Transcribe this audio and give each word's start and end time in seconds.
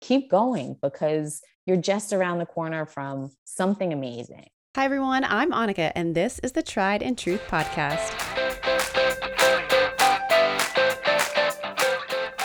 keep 0.00 0.30
going 0.30 0.76
because 0.82 1.42
you're 1.66 1.76
just 1.76 2.12
around 2.12 2.38
the 2.38 2.46
corner 2.46 2.86
from 2.86 3.30
something 3.44 3.92
amazing. 3.92 4.46
Hi, 4.76 4.84
everyone. 4.84 5.24
I'm 5.24 5.50
Annika, 5.50 5.92
and 5.94 6.14
this 6.14 6.38
is 6.40 6.52
the 6.52 6.62
Tried 6.62 7.02
and 7.02 7.18
True 7.18 7.38
Podcast. 7.38 8.49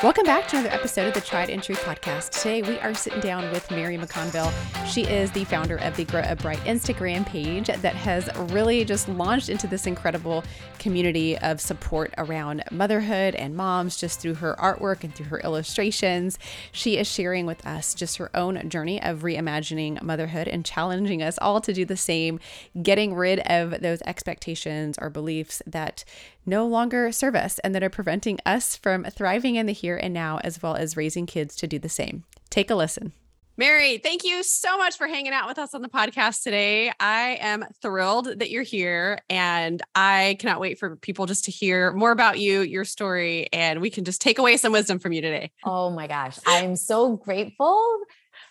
Welcome 0.04 0.26
back 0.26 0.50
to 0.50 0.58
another 0.58 0.76
episode 0.76 1.07
of 1.07 1.13
the 1.13 1.21
Tried 1.21 1.50
and 1.50 1.63
True 1.63 1.76
podcast. 1.76 2.32
Today 2.32 2.62
we 2.62 2.78
are 2.79 2.94
sitting 2.94 3.21
down 3.21 3.50
with 3.52 3.71
Mary 3.71 3.98
McConville. 3.98 4.52
She 4.86 5.04
is 5.04 5.32
the 5.32 5.45
founder 5.45 5.77
of 5.77 5.95
the 5.95 6.04
Grow 6.04 6.20
Up 6.20 6.44
Right 6.44 6.59
Instagram 6.59 7.25
page 7.25 7.68
that 7.68 7.95
has 7.95 8.30
really 8.52 8.84
just 8.84 9.08
launched 9.08 9.48
into 9.48 9.68
this 9.68 9.88
incredible 9.88 10.44
community 10.80 11.38
of 11.38 11.62
support 11.62 12.13
around 12.18 12.62
motherhood 12.71 13.36
and 13.36 13.55
moms 13.55 13.95
just 13.95 14.20
through 14.20 14.36
her 14.36 14.55
artwork 14.59 15.05
and 15.05 15.16
through 15.16 15.27
her 15.27 15.39
illustrations. 15.39 16.38
She 16.73 16.98
is 16.98 17.07
sharing 17.07 17.46
with 17.46 17.66
us 17.66 17.93
just 17.93 18.18
her 18.18 18.30
own 18.36 18.70
journey 18.70 19.02
of 19.02 19.21
reimagining 19.21 20.02
motherhood 20.04 20.49
and 20.49 20.66
challenging 20.66 21.23
us 21.23 21.40
all 21.41 21.62
to 21.62 21.73
do 21.73 21.85
the 21.85 21.98
same, 21.98 22.41
getting 22.84 23.16
rid 23.16 23.40
of 23.48 23.82
those 23.82 24.02
expectations 24.02 24.98
or 24.99 25.09
beliefs 25.09 25.62
that 25.66 26.04
no 26.46 26.68
longer 26.68 27.12
serve 27.12 27.35
us 27.35 27.57
and 27.59 27.73
that 27.73 27.82
are 27.82 27.90
preventing 27.90 28.38
us 28.46 28.76
from 28.76 29.04
thriving 29.05 29.55
in 29.55 29.66
the 29.66 29.73
here 29.85 29.98
and 29.98 30.16
now, 30.16 30.39
as 30.44 30.63
well 30.63 30.75
as 30.75 30.98
raising 30.98 31.27
kids 31.27 31.55
to 31.57 31.67
do 31.67 31.77
the 31.77 31.89
same. 31.89 32.23
Take 32.49 32.71
a 32.71 32.76
listen. 32.76 33.13
Mary, 33.55 33.99
thank 33.99 34.23
you 34.23 34.41
so 34.41 34.77
much 34.77 34.98
for 34.98 35.05
hanging 35.05 35.31
out 35.31 35.48
with 35.48 35.59
us 35.59 35.76
on 35.76 35.84
the 35.84 35.88
podcast 35.88 36.41
today. 36.41 36.91
I 36.99 37.38
am 37.39 37.63
thrilled 37.84 38.40
that 38.40 38.49
you're 38.49 38.63
here 38.63 39.20
and 39.29 39.79
I 39.93 40.38
cannot 40.40 40.59
wait 40.59 40.79
for 40.79 40.95
people 40.95 41.27
just 41.27 41.45
to 41.45 41.52
hear 41.52 41.93
more 41.93 42.09
about 42.09 42.40
you, 42.40 42.62
your 42.62 42.84
story, 42.84 43.48
and 43.53 43.79
we 43.79 43.91
can 43.91 44.05
just 44.05 44.21
take 44.21 44.40
away 44.40 44.57
some 44.57 44.71
wisdom 44.71 44.98
from 44.98 45.13
you 45.13 45.21
today. 45.21 45.52
Oh 45.63 45.91
my 45.91 46.07
gosh. 46.07 46.40
I'm 46.48 46.76
so 46.76 47.15
grateful 47.15 47.99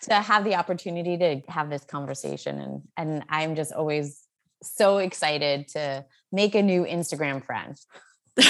to 0.03 0.15
have 0.15 0.45
the 0.45 0.55
opportunity 0.55 1.17
to 1.17 1.41
have 1.49 1.69
this 1.69 1.83
conversation 1.83 2.59
and 2.59 2.81
and 2.95 3.25
I'm 3.27 3.55
just 3.55 3.73
always 3.73 4.21
so 4.63 4.99
excited 4.99 5.67
to 5.69 6.05
make 6.31 6.55
a 6.55 6.63
new 6.63 6.85
Instagram 6.85 7.43
friend. 7.43 7.77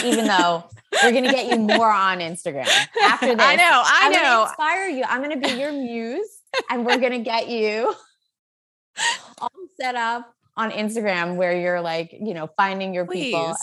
Even 0.04 0.26
though 0.26 0.64
we're 1.04 1.12
gonna 1.12 1.32
get 1.32 1.48
you 1.48 1.58
more 1.58 1.92
on 1.92 2.20
Instagram 2.20 2.68
after 3.04 3.36
this. 3.36 3.46
I 3.46 3.56
know, 3.56 3.64
I 3.86 4.00
I'm 4.04 4.12
know. 4.12 4.44
inspire 4.44 4.88
you. 4.88 5.04
I'm 5.08 5.22
gonna 5.22 5.38
be 5.38 5.60
your 5.60 5.72
muse, 5.72 6.42
and 6.70 6.86
we're 6.86 6.98
gonna 6.98 7.20
get 7.20 7.50
you 7.50 7.94
all 9.40 9.52
set 9.80 9.96
up 9.96 10.34
on 10.58 10.72
Instagram 10.72 11.36
where 11.36 11.58
you're 11.60 11.82
like, 11.82 12.14
you 12.14 12.34
know, 12.34 12.50
finding 12.58 12.94
your 12.94 13.06
Please. 13.06 13.26
people. 13.26 13.56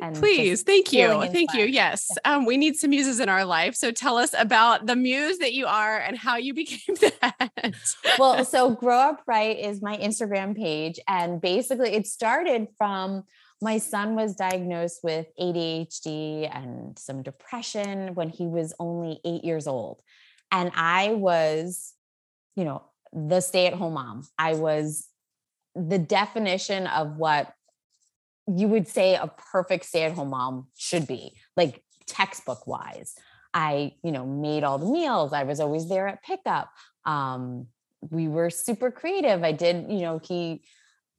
And, 0.00 0.14
Please, 0.14 0.62
thank 0.62 0.92
you. 0.92 1.08
Thank 1.32 1.54
you. 1.54 1.64
Yes. 1.64 2.08
Um, 2.24 2.44
we 2.46 2.56
need 2.56 2.76
some 2.76 2.90
muses 2.90 3.18
in 3.18 3.28
our 3.28 3.44
life. 3.44 3.74
So 3.74 3.90
tell 3.90 4.16
us 4.16 4.32
about 4.38 4.86
the 4.86 4.94
muse 4.94 5.38
that 5.38 5.54
you 5.54 5.66
are 5.66 5.98
and 5.98 6.16
how 6.16 6.36
you 6.36 6.54
became 6.54 6.94
that. 7.00 7.74
well, 8.16 8.44
so 8.44 8.70
Grow 8.70 8.96
Up 8.96 9.22
Right 9.26 9.58
is 9.58 9.82
my 9.82 9.96
Instagram 9.96 10.56
page. 10.56 11.00
And 11.08 11.40
basically, 11.40 11.94
it 11.94 12.06
started 12.06 12.68
from 12.76 13.24
my 13.60 13.78
son 13.78 14.14
was 14.14 14.34
diagnosed 14.34 15.00
with 15.02 15.26
ADHD 15.40 16.48
and 16.54 16.98
some 16.98 17.22
depression 17.22 18.14
when 18.14 18.28
he 18.28 18.46
was 18.46 18.72
only 18.78 19.20
eight 19.24 19.44
years 19.44 19.66
old. 19.66 20.00
And 20.52 20.70
I 20.74 21.10
was, 21.10 21.94
you 22.54 22.64
know, 22.64 22.84
the 23.12 23.40
stay 23.40 23.66
at 23.66 23.74
home 23.74 23.94
mom. 23.94 24.26
I 24.38 24.54
was 24.54 25.08
the 25.74 25.98
definition 25.98 26.86
of 26.86 27.16
what 27.16 27.52
you 28.46 28.68
would 28.68 28.88
say 28.88 29.14
a 29.14 29.30
perfect 29.52 29.84
stay 29.84 30.04
at 30.04 30.12
home 30.12 30.30
mom 30.30 30.68
should 30.76 31.06
be, 31.06 31.34
like 31.56 31.82
textbook 32.06 32.66
wise. 32.66 33.14
I, 33.52 33.94
you 34.04 34.12
know, 34.12 34.26
made 34.26 34.62
all 34.62 34.78
the 34.78 34.86
meals. 34.86 35.32
I 35.32 35.44
was 35.44 35.58
always 35.58 35.88
there 35.88 36.06
at 36.06 36.22
pickup. 36.22 36.70
Um, 37.04 37.66
we 38.10 38.28
were 38.28 38.50
super 38.50 38.90
creative. 38.90 39.42
I 39.42 39.52
did, 39.52 39.90
you 39.90 40.00
know, 40.00 40.20
he 40.22 40.62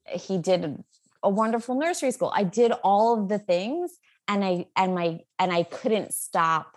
he 0.06 0.38
did 0.38 0.82
a 1.22 1.30
wonderful 1.30 1.74
nursery 1.74 2.10
school. 2.10 2.32
I 2.34 2.44
did 2.44 2.72
all 2.82 3.20
of 3.20 3.28
the 3.28 3.38
things 3.38 3.92
and 4.28 4.44
I 4.44 4.66
and 4.76 4.94
my 4.94 5.20
and 5.38 5.52
I 5.52 5.64
couldn't 5.64 6.14
stop 6.14 6.76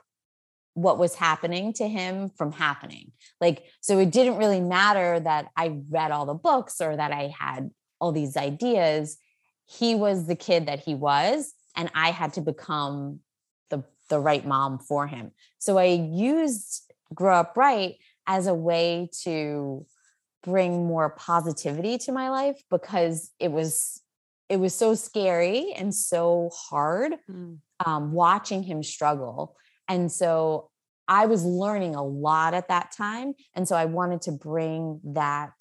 what 0.75 0.97
was 0.97 1.15
happening 1.15 1.71
to 1.73 1.87
him 1.87 2.29
from 2.29 2.51
happening. 2.51 3.11
Like 3.39 3.65
so 3.81 3.99
it 3.99 4.11
didn't 4.11 4.37
really 4.37 4.59
matter 4.59 5.19
that 5.19 5.47
I 5.55 5.77
read 5.89 6.11
all 6.11 6.25
the 6.25 6.33
books 6.33 6.81
or 6.81 6.95
that 6.95 7.11
I 7.11 7.33
had 7.37 7.69
all 7.99 8.11
these 8.11 8.35
ideas. 8.35 9.17
He 9.65 9.95
was 9.95 10.27
the 10.27 10.35
kid 10.35 10.65
that 10.65 10.79
he 10.79 10.95
was 10.95 11.53
and 11.75 11.89
I 11.95 12.11
had 12.11 12.33
to 12.33 12.41
become 12.41 13.19
the 13.69 13.83
the 14.09 14.19
right 14.19 14.45
mom 14.45 14.79
for 14.79 15.07
him. 15.07 15.31
So 15.59 15.77
I 15.77 15.85
used 15.85 16.91
Grow 17.13 17.35
Up 17.35 17.55
Right 17.55 17.95
as 18.27 18.47
a 18.47 18.53
way 18.53 19.09
to 19.23 19.85
bring 20.43 20.85
more 20.85 21.09
positivity 21.09 21.97
to 21.97 22.11
my 22.11 22.29
life 22.29 22.61
because 22.69 23.31
it 23.39 23.51
was 23.51 24.01
it 24.53 24.59
was 24.59 24.73
so 24.83 24.93
scary 24.93 25.73
and 25.73 25.89
so 26.11 26.49
hard 26.53 27.11
Mm. 27.29 27.57
um, 27.85 28.03
watching 28.13 28.61
him 28.63 28.83
struggle. 28.83 29.55
And 29.87 30.11
so 30.11 30.69
i 31.07 31.25
was 31.25 31.43
learning 31.43 31.95
a 31.95 32.05
lot 32.27 32.53
at 32.53 32.67
that 32.69 32.87
time 33.03 33.29
and 33.55 33.67
so 33.67 33.75
i 33.75 33.83
wanted 33.97 34.21
to 34.27 34.31
bring 34.31 35.01
that 35.03 35.57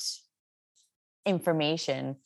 information 1.27 2.17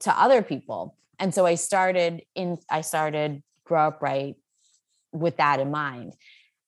to 0.00 0.10
other 0.24 0.42
people. 0.42 0.96
And 1.20 1.32
so 1.34 1.46
i 1.46 1.54
started 1.54 2.22
in 2.34 2.58
i 2.70 2.80
started 2.80 3.42
grow 3.68 3.86
up 3.88 4.02
right 4.02 4.34
with 5.12 5.36
that 5.36 5.60
in 5.60 5.70
mind. 5.70 6.14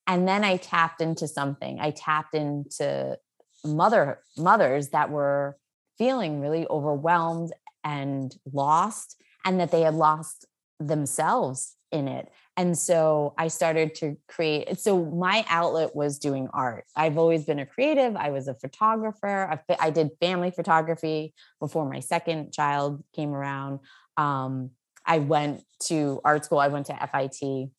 And 0.06 0.28
then 0.28 0.44
i 0.44 0.56
tapped 0.56 1.00
into 1.00 1.26
something. 1.26 1.74
I 1.80 1.90
tapped 1.90 2.34
into 2.34 3.18
mother 3.64 4.20
mothers 4.38 4.90
that 4.90 5.10
were 5.10 5.56
feeling 5.98 6.40
really 6.40 6.64
overwhelmed 6.68 7.50
and 7.86 8.36
lost 8.52 9.16
and 9.44 9.60
that 9.60 9.70
they 9.70 9.82
had 9.82 9.94
lost 9.94 10.44
themselves 10.80 11.76
in 11.92 12.08
it. 12.08 12.28
And 12.56 12.76
so 12.76 13.32
i 13.38 13.48
started 13.48 13.94
to 13.96 14.16
create 14.28 14.80
so 14.80 15.04
my 15.04 15.46
outlet 15.48 15.94
was 15.94 16.18
doing 16.18 16.48
art. 16.52 16.84
I've 16.96 17.16
always 17.16 17.44
been 17.44 17.60
a 17.60 17.66
creative. 17.66 18.16
I 18.16 18.30
was 18.30 18.48
a 18.48 18.54
photographer. 18.54 19.62
I, 19.80 19.90
did 19.90 20.10
family 20.20 20.50
photography 20.50 21.32
before 21.60 21.88
my 21.88 22.00
second 22.00 22.52
child 22.52 23.04
came 23.14 23.32
around. 23.32 23.80
Um, 24.16 24.70
i 25.06 25.18
went 25.18 25.62
to 25.84 26.20
art 26.24 26.44
school. 26.44 26.58
I 26.58 26.68
went 26.68 26.86
to 26.86 27.08
FIT 27.12 27.70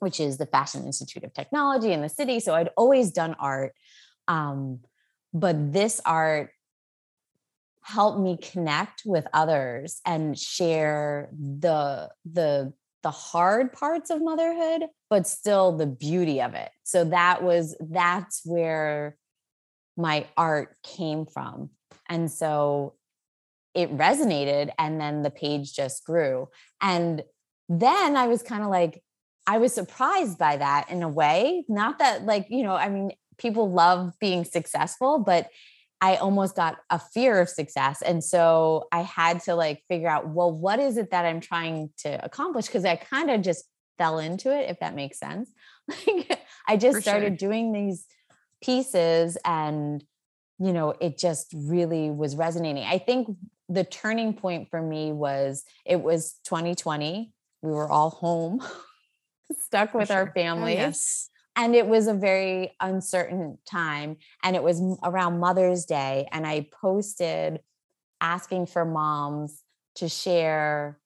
which 0.00 0.18
is 0.18 0.38
the 0.38 0.46
fashion 0.46 0.84
institute 0.84 1.24
of 1.24 1.32
technology 1.34 1.92
in 1.92 2.00
the 2.02 2.08
city. 2.08 2.40
So 2.40 2.54
i'd 2.54 2.70
always 2.76 3.10
done 3.10 3.34
art. 3.40 3.72
Um, 4.28 4.80
but 5.32 5.72
this 5.72 6.00
art 6.04 6.50
helped 7.82 8.20
me 8.20 8.36
connect 8.36 9.02
with 9.04 9.26
others 9.32 10.00
and 10.04 10.38
share 10.38 11.30
the 11.32 12.10
the 12.30 12.72
the 13.02 13.10
hard 13.10 13.72
parts 13.72 14.10
of 14.10 14.22
motherhood 14.22 14.84
but 15.08 15.26
still 15.26 15.76
the 15.76 15.86
beauty 15.86 16.40
of 16.40 16.54
it. 16.54 16.70
So 16.84 17.04
that 17.06 17.42
was 17.42 17.76
that's 17.80 18.42
where 18.44 19.16
my 19.96 20.26
art 20.36 20.76
came 20.84 21.26
from. 21.26 21.70
And 22.08 22.30
so 22.30 22.94
it 23.74 23.96
resonated 23.96 24.70
and 24.78 25.00
then 25.00 25.22
the 25.22 25.30
page 25.30 25.74
just 25.74 26.04
grew. 26.04 26.48
And 26.80 27.22
then 27.72 28.16
i 28.16 28.26
was 28.26 28.42
kind 28.42 28.64
of 28.64 28.68
like 28.68 29.00
i 29.46 29.58
was 29.58 29.72
surprised 29.72 30.36
by 30.38 30.56
that 30.56 30.90
in 30.90 31.02
a 31.02 31.08
way. 31.08 31.64
Not 31.68 31.98
that 31.98 32.24
like 32.24 32.46
you 32.50 32.62
know 32.62 32.74
i 32.74 32.88
mean 32.88 33.12
people 33.38 33.70
love 33.70 34.12
being 34.20 34.44
successful 34.44 35.18
but 35.18 35.48
I 36.00 36.16
almost 36.16 36.56
got 36.56 36.78
a 36.88 36.98
fear 36.98 37.40
of 37.40 37.48
success. 37.48 38.02
And 38.02 38.24
so 38.24 38.88
I 38.90 39.02
had 39.02 39.42
to 39.44 39.54
like 39.54 39.82
figure 39.88 40.08
out, 40.08 40.28
well, 40.28 40.50
what 40.50 40.78
is 40.78 40.96
it 40.96 41.10
that 41.10 41.26
I'm 41.26 41.40
trying 41.40 41.90
to 41.98 42.24
accomplish? 42.24 42.66
Because 42.66 42.84
I 42.84 42.96
kind 42.96 43.30
of 43.30 43.42
just 43.42 43.64
fell 43.98 44.18
into 44.18 44.56
it, 44.56 44.70
if 44.70 44.80
that 44.80 44.94
makes 44.94 45.18
sense. 45.18 45.50
Like 46.06 46.38
I 46.68 46.76
just 46.76 46.98
For 46.98 47.02
started 47.02 47.40
sure. 47.40 47.48
doing 47.48 47.72
these 47.72 48.06
pieces 48.62 49.36
and, 49.44 50.04
you 50.60 50.72
know, 50.72 50.94
it 51.00 51.18
just 51.18 51.52
really 51.52 52.10
was 52.10 52.36
resonating. 52.36 52.84
I 52.84 52.98
think 52.98 53.36
the 53.68 53.82
turning 53.82 54.34
point 54.34 54.68
for 54.70 54.80
me 54.80 55.10
was 55.12 55.64
it 55.84 56.00
was 56.00 56.38
2020. 56.44 57.32
We 57.62 57.70
were 57.70 57.90
all 57.90 58.10
home, 58.10 58.62
stuck 59.66 59.94
with 59.94 60.12
our 60.12 60.26
sure. 60.26 60.30
Oh, 60.30 60.32
families 60.32 60.74
yes. 60.74 61.29
And 61.56 61.74
it 61.74 61.86
was 61.86 62.06
a 62.06 62.14
very 62.14 62.72
uncertain 62.80 63.58
time 63.68 64.16
and 64.42 64.56
it 64.56 64.62
was 64.62 64.80
around 65.02 65.40
mother's 65.40 65.84
day 65.84 66.28
and 66.32 66.46
i 66.46 66.66
posted 66.80 67.60
asking 68.20 68.66
for 68.66 68.84
moms 68.84 69.62
to 69.94 70.08
share 70.08 70.98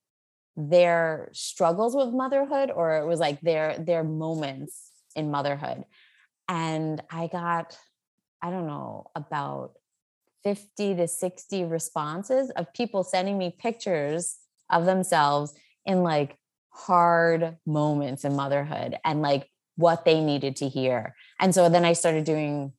their 0.56 1.29
struggles 1.32 1.96
with 1.96 2.14
motherhood 2.14 2.70
or 2.70 2.99
it 2.99 3.06
was 3.06 3.19
like 3.19 3.41
their 3.41 3.76
their 3.79 4.05
moments 4.05 4.91
in 5.17 5.31
motherhood. 5.31 5.85
And 6.49 7.02
i 7.11 7.26
got 7.26 7.76
i 8.43 8.50
don't 8.50 8.67
know 8.67 9.11
about 9.14 9.73
50 10.44 10.96
to 10.96 11.08
60 11.08 11.64
responses 11.64 12.50
of 12.50 12.73
people 12.75 13.02
sending 13.02 13.38
me 13.38 13.56
pictures 13.58 14.37
of 14.70 14.85
themselves 14.85 15.55
in 15.87 16.02
like 16.02 16.37
hard 16.69 17.56
moments 17.64 18.25
in 18.25 18.37
motherhood 18.37 18.99
and 19.05 19.23
like 19.23 19.49
what 19.76 20.04
they 20.04 20.20
needed 20.20 20.56
to 20.56 20.68
hear. 20.68 21.14
And 21.40 21.54
so 21.54 21.68
then 21.68 21.84
I 21.84 21.94
started 21.94 22.24
doing 22.24 22.72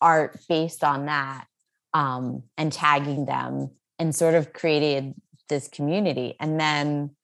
art 0.00 0.38
based 0.48 0.84
on 0.84 1.06
that 1.06 1.46
um, 1.94 2.42
and 2.58 2.72
tagging 2.72 3.24
them 3.24 3.70
and 3.98 4.14
sort 4.14 4.34
of 4.34 4.52
created 4.52 5.14
this 5.48 5.68
community. 5.68 6.36
And 6.38 6.60
then, 6.60 7.16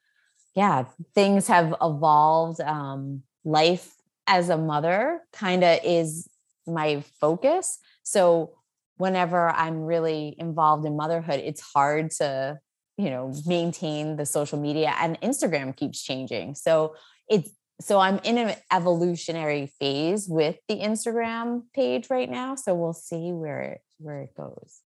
yeah, 0.55 0.85
things 1.15 1.49
have 1.49 1.75
evolved. 1.83 2.61
Um, 2.61 3.23
life 3.45 3.95
as 4.27 4.49
a 4.49 4.57
mother 4.57 5.21
kind 5.33 5.65
of 5.65 5.79
is 5.85 6.29
my 6.67 7.03
focus. 7.21 7.79
So 8.03 8.55
whenever 8.97 9.51
I'm 9.51 9.83
really 9.83 10.35
involved 10.39 10.87
in 10.87 10.97
motherhood, 10.97 11.41
it's 11.41 11.61
hard 11.61 12.13
to, 12.13 12.61
you 12.97 13.11
know, 13.11 13.33
maintain 13.47 14.17
the 14.17 14.27
social 14.27 14.61
media 14.61 14.95
and 14.99 15.21
Instagram 15.21 15.77
keeps 15.77 16.03
changing. 16.03 16.55
So 16.55 16.95
it's 17.29 17.51
so 17.83 17.99
I'm 17.99 18.19
in 18.25 18.39
an 18.39 18.55
evolutionary 18.71 19.73
phase 19.79 20.29
with 20.29 20.57
the 20.69 20.79
Instagram 20.79 21.63
page 21.75 22.11
right 22.11 22.31
now. 22.31 22.55
So 22.55 22.75
we'll 22.75 22.93
see 22.93 23.33
where 23.33 23.61
it 23.63 23.81
where 23.99 24.23
it 24.23 24.37
goes. 24.37 24.81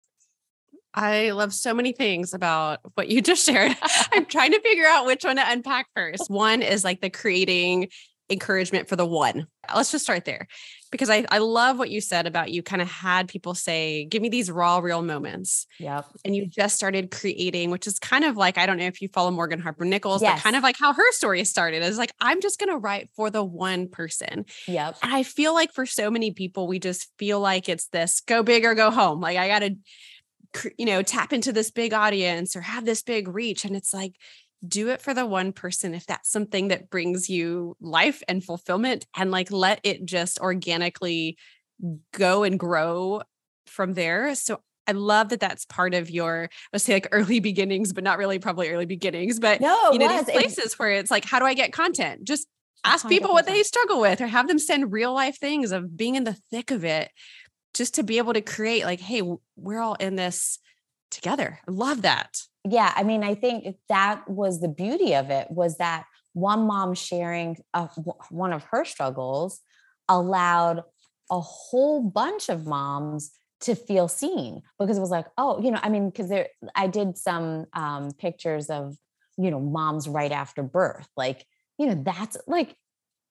I 0.95 1.33
love 1.33 1.53
so 1.53 1.75
many 1.75 1.93
things 1.93 2.33
about 2.33 2.81
what 2.95 3.09
you 3.09 3.21
just 3.21 3.45
shared. 3.45 3.77
I'm 4.13 4.25
trying 4.25 4.53
to 4.53 4.61
figure 4.61 4.87
out 4.87 5.05
which 5.05 5.25
one 5.25 5.37
to 5.37 5.51
unpack 5.51 5.89
first. 5.95 6.31
One 6.31 6.63
is 6.63 6.85
like 6.85 7.03
the 7.03 7.11
creating 7.11 7.89
encouragement 8.31 8.89
for 8.89 8.97
the 8.97 9.07
one. 9.07 9.47
Let's 9.75 9.93
just 9.93 10.05
start 10.05 10.25
there 10.25 10.49
because 10.91 11.11
I, 11.11 11.25
I 11.31 11.39
love 11.39 11.79
what 11.79 11.91
you 11.91 12.01
said 12.01 12.27
about 12.27 12.51
you 12.51 12.63
kind 12.63 12.81
of 12.81 12.89
had 12.91 13.29
people 13.29 13.55
say, 13.55 14.05
give 14.07 14.23
me 14.23 14.29
these 14.29 14.51
raw, 14.51 14.79
real 14.79 15.03
moments. 15.03 15.67
Yep. 15.79 16.07
And 16.25 16.35
you 16.37 16.47
just 16.47 16.77
started 16.77 17.11
creating, 17.11 17.71
which 17.71 17.87
is 17.87 17.99
kind 17.99 18.25
of 18.25 18.37
like, 18.37 18.59
I 18.59 18.67
don't 18.67 18.79
know 18.79 18.87
if 18.87 19.03
you 19.03 19.09
follow 19.09 19.31
Morgan 19.31 19.61
Harper 19.61 19.85
Nichols, 19.85 20.23
yes. 20.23 20.37
but 20.37 20.43
kind 20.43 20.57
of 20.57 20.63
like 20.63 20.77
how 20.79 20.93
her 20.93 21.13
story 21.13 21.45
started 21.45 21.83
is 21.83 21.99
like, 21.99 22.13
I'm 22.21 22.41
just 22.41 22.59
going 22.59 22.71
to 22.71 22.79
write 22.79 23.11
for 23.17 23.31
the 23.31 23.45
one 23.45 23.89
person. 23.89 24.45
Yep. 24.67 24.97
And 25.03 25.15
I 25.15 25.23
feel 25.23 25.55
like 25.55 25.73
for 25.73 25.87
so 25.87 26.11
many 26.11 26.33
people, 26.33 26.67
we 26.67 26.79
just 26.79 27.11
feel 27.19 27.41
like 27.41 27.69
it's 27.69 27.89
this 27.89 28.21
go 28.21 28.43
big 28.43 28.65
or 28.65 28.75
go 28.75 28.91
home. 28.91 29.21
Like 29.21 29.37
I 29.37 29.49
got 29.49 29.59
to, 29.61 29.77
you 30.79 30.87
know, 30.87 31.03
tap 31.03 31.33
into 31.33 31.53
this 31.53 31.71
big 31.71 31.93
audience 31.93 32.57
or 32.57 32.63
have 32.63 32.85
this 32.85 33.03
big 33.03 33.29
reach. 33.29 33.65
And 33.65 33.77
it's 33.77 33.93
like, 33.93 34.15
do 34.69 34.89
it 34.89 35.03
for 35.03 35.15
the 35.15 35.27
one 35.27 35.53
person 35.53 35.95
if 35.95 36.07
that's 36.07 36.31
something 36.31 36.69
that 36.69 36.91
brings 36.91 37.29
you 37.29 37.77
life 37.81 38.23
and 38.29 38.45
fulfillment 38.45 39.07
and 39.17 39.31
like 39.31 39.51
let 39.51 39.81
it 39.83 40.05
just 40.05 40.39
organically 40.41 41.37
go 42.13 42.43
and 42.43 42.59
grow 42.59 43.23
from 43.67 43.95
there 43.95 44.35
so 44.35 44.61
I 44.89 44.93
love 44.93 45.31
that 45.31 45.41
that's 45.41 45.65
part 45.65 45.95
of 45.95 46.11
your, 46.11 46.49
let's 46.73 46.85
say 46.85 46.95
like 46.95 47.09
early 47.13 47.41
beginnings, 47.41 47.93
but 47.93 48.05
not 48.05 48.19
really 48.19 48.39
probably 48.39 48.71
early 48.71 48.87
beginnings, 48.87 49.41
but 49.41 49.61
no, 49.61 49.91
you 49.93 49.99
know, 49.99 50.09
these 50.09 50.31
places 50.31 50.79
where 50.79 50.93
it's 50.93 51.11
like, 51.11 51.25
how 51.25 51.39
do 51.39 51.45
I 51.45 51.55
get 51.55 51.73
content? 51.73 52.25
Just 52.25 52.47
ask 52.85 53.09
people 53.09 53.33
what 53.33 53.47
they 53.47 53.63
struggle 53.63 54.01
with 54.01 54.21
or 54.21 54.27
have 54.27 54.47
them 54.47 54.59
send 54.59 54.93
real 54.93 55.13
life 55.13 55.39
things 55.39 55.73
of 55.73 55.97
being 55.97 56.15
in 56.15 56.25
the 56.25 56.37
thick 56.51 56.71
of 56.71 56.85
it 56.85 57.11
just 57.75 57.95
to 57.95 58.03
be 58.03 58.19
able 58.19 58.33
to 58.33 58.41
create 58.41 58.85
like, 58.85 59.01
Hey, 59.01 59.23
we're 59.57 59.81
all 59.81 59.95
in 59.95 60.15
this 60.15 60.59
together. 61.11 61.59
I 61.67 61.71
love 61.71 62.03
that 62.03 62.43
yeah 62.69 62.93
i 62.97 63.03
mean 63.03 63.23
i 63.23 63.35
think 63.35 63.77
that 63.89 64.29
was 64.29 64.61
the 64.61 64.69
beauty 64.69 65.15
of 65.15 65.31
it 65.31 65.51
was 65.51 65.79
that 65.79 66.05
one 66.33 66.67
mom 66.67 66.95
sharing 66.95 67.57
one 68.31 68.53
of 68.53 68.63
her 68.65 68.85
struggles 68.85 69.61
allowed 70.09 70.83
a 71.31 71.41
whole 71.41 72.03
bunch 72.03 72.49
of 72.49 72.67
moms 72.67 73.33
to 73.61 73.75
feel 73.75 74.07
seen 74.07 74.63
because 74.79 74.99
it 74.99 75.01
was 75.01 75.11
like 75.11 75.27
oh 75.39 75.61
you 75.63 75.71
know 75.71 75.81
i 75.83 75.89
mean 75.89 76.11
because 76.11 76.29
there 76.29 76.49
i 76.75 76.87
did 76.87 77.17
some 77.17 77.67
um, 77.73 78.11
pictures 78.13 78.69
of 78.69 78.97
you 79.39 79.51
know 79.51 79.61
moms 79.61 80.09
right 80.09 80.33
after 80.33 80.63
birth 80.63 81.09
like 81.17 81.45
you 81.79 81.87
know 81.87 81.95
that's 82.05 82.37
like 82.47 82.75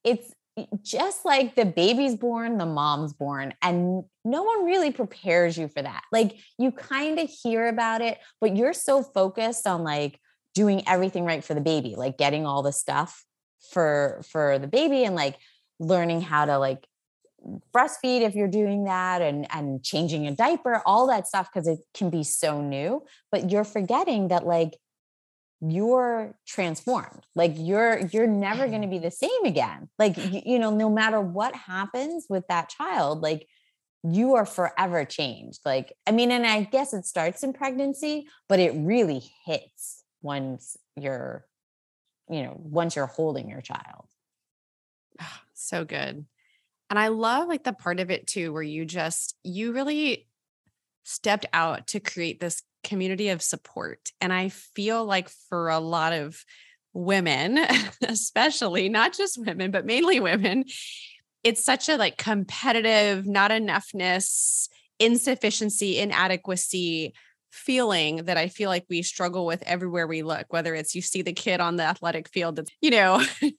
it's 0.04 0.34
just 0.82 1.26
like 1.26 1.56
the 1.56 1.66
baby's 1.66 2.16
born, 2.16 2.58
the 2.58 2.66
mom's 2.66 3.14
born, 3.14 3.54
and 3.62 4.04
no 4.24 4.44
one 4.44 4.66
really 4.66 4.92
prepares 4.92 5.58
you 5.58 5.68
for 5.68 5.82
that. 5.82 6.04
Like 6.12 6.38
you 6.58 6.72
kind 6.72 7.20
of 7.20 7.30
hear 7.30 7.68
about 7.68 8.02
it, 8.02 8.20
but 8.40 8.56
you're 8.56 8.74
so 8.74 9.04
focused 9.04 9.68
on 9.68 9.84
like 9.84 10.20
doing 10.54 10.88
everything 10.88 11.26
right 11.26 11.44
for 11.44 11.54
the 11.54 11.62
baby, 11.62 11.96
like 11.98 12.18
getting 12.18 12.46
all 12.46 12.64
the 12.64 12.72
stuff 12.72 13.26
for 13.72 14.22
for 14.30 14.60
the 14.60 14.68
baby 14.68 15.04
and 15.04 15.16
like 15.16 15.38
learning 15.80 16.22
how 16.22 16.46
to 16.46 16.58
like 16.58 16.88
breastfeed 17.76 18.22
if 18.22 18.34
you're 18.34 18.48
doing 18.48 18.86
that 18.86 19.22
and 19.22 19.48
and 19.54 19.84
changing 19.84 20.26
a 20.26 20.36
diaper 20.36 20.82
all 20.86 21.08
that 21.08 21.28
stuff 21.28 21.50
because 21.54 21.68
it 21.68 21.80
can 21.94 22.10
be 22.10 22.24
so 22.24 22.62
new 22.62 23.04
but 23.32 23.52
you're 23.52 23.64
forgetting 23.64 24.30
that 24.30 24.46
like 24.46 24.76
you're 25.72 26.36
transformed. 26.46 27.26
Like 27.36 27.54
you're 27.56 28.00
you're 28.08 28.28
never 28.28 28.68
going 28.68 28.82
to 28.82 28.88
mm-hmm. 28.88 28.98
be 28.98 29.00
the 29.00 29.12
same 29.12 29.46
again. 29.46 29.90
Like 29.98 30.18
you, 30.18 30.42
you, 30.46 30.60
know 30.60 30.72
no 30.72 30.90
matter 30.90 31.20
what 31.20 31.56
happens 31.56 32.26
with 32.30 32.48
that 32.48 32.70
child 32.70 33.22
like 33.22 33.48
you 34.04 34.36
are 34.36 34.46
forever 34.46 35.06
changed. 35.06 35.60
Like 35.66 35.94
i 36.06 36.12
mean 36.12 36.32
and 36.32 36.46
i 36.46 36.64
guess 36.64 36.94
it 36.94 37.06
starts 37.06 37.44
in 37.44 37.54
pregnancy 37.54 38.28
but 38.48 38.60
it 38.60 38.74
really 38.76 39.24
hits 39.46 40.04
once 40.22 40.78
you're 40.96 41.46
you 42.30 42.44
know 42.44 42.60
once 42.60 42.96
you're 42.96 43.08
holding 43.08 43.50
your 43.50 43.62
child. 43.62 44.06
Ah, 45.20 45.42
so 45.54 45.86
good. 45.86 46.26
And 46.90 47.00
i 47.00 47.08
love 47.08 47.48
like 47.48 47.64
the 47.64 47.74
part 47.74 48.00
of 48.00 48.12
it 48.12 48.28
too 48.28 48.54
where 48.54 48.62
you 48.62 48.86
just 48.86 49.36
you 49.44 49.74
really 49.74 50.28
stepped 51.06 51.46
out 51.54 51.88
to 51.88 52.00
create 52.02 52.40
this 52.40 52.62
community 52.84 53.30
of 53.30 53.42
support. 53.42 54.12
And 54.20 54.34
I 54.34 54.50
feel 54.50 55.06
like 55.06 55.30
for 55.50 55.70
a 55.70 55.80
lot 55.80 56.12
of 56.12 56.44
women, 56.94 57.60
especially 58.08 58.90
not 58.90 59.14
just 59.14 59.40
women, 59.44 59.72
but 59.72 59.86
mainly 59.86 60.20
women, 60.20 60.66
it's 61.44 61.64
such 61.64 61.88
a 61.88 61.98
like 61.98 62.18
competitive, 62.18 63.26
not 63.26 63.52
enoughness, 63.52 64.68
insufficiency, 65.00 66.00
inadequacy 66.00 67.14
feeling 67.52 68.18
that 68.26 68.36
I 68.36 68.50
feel 68.50 68.70
like 68.70 68.86
we 68.90 69.02
struggle 69.02 69.46
with 69.46 69.64
everywhere 69.64 70.08
we 70.08 70.24
look, 70.24 70.48
whether 70.50 70.76
it's 70.76 70.94
you 70.94 71.02
see 71.02 71.22
the 71.22 71.32
kid 71.32 71.62
on 71.62 71.78
the 71.78 71.84
athletic 71.84 72.28
field 72.30 72.58
that's, 72.58 72.70
you 72.82 72.92
know, 72.92 73.20
he's 73.40 73.54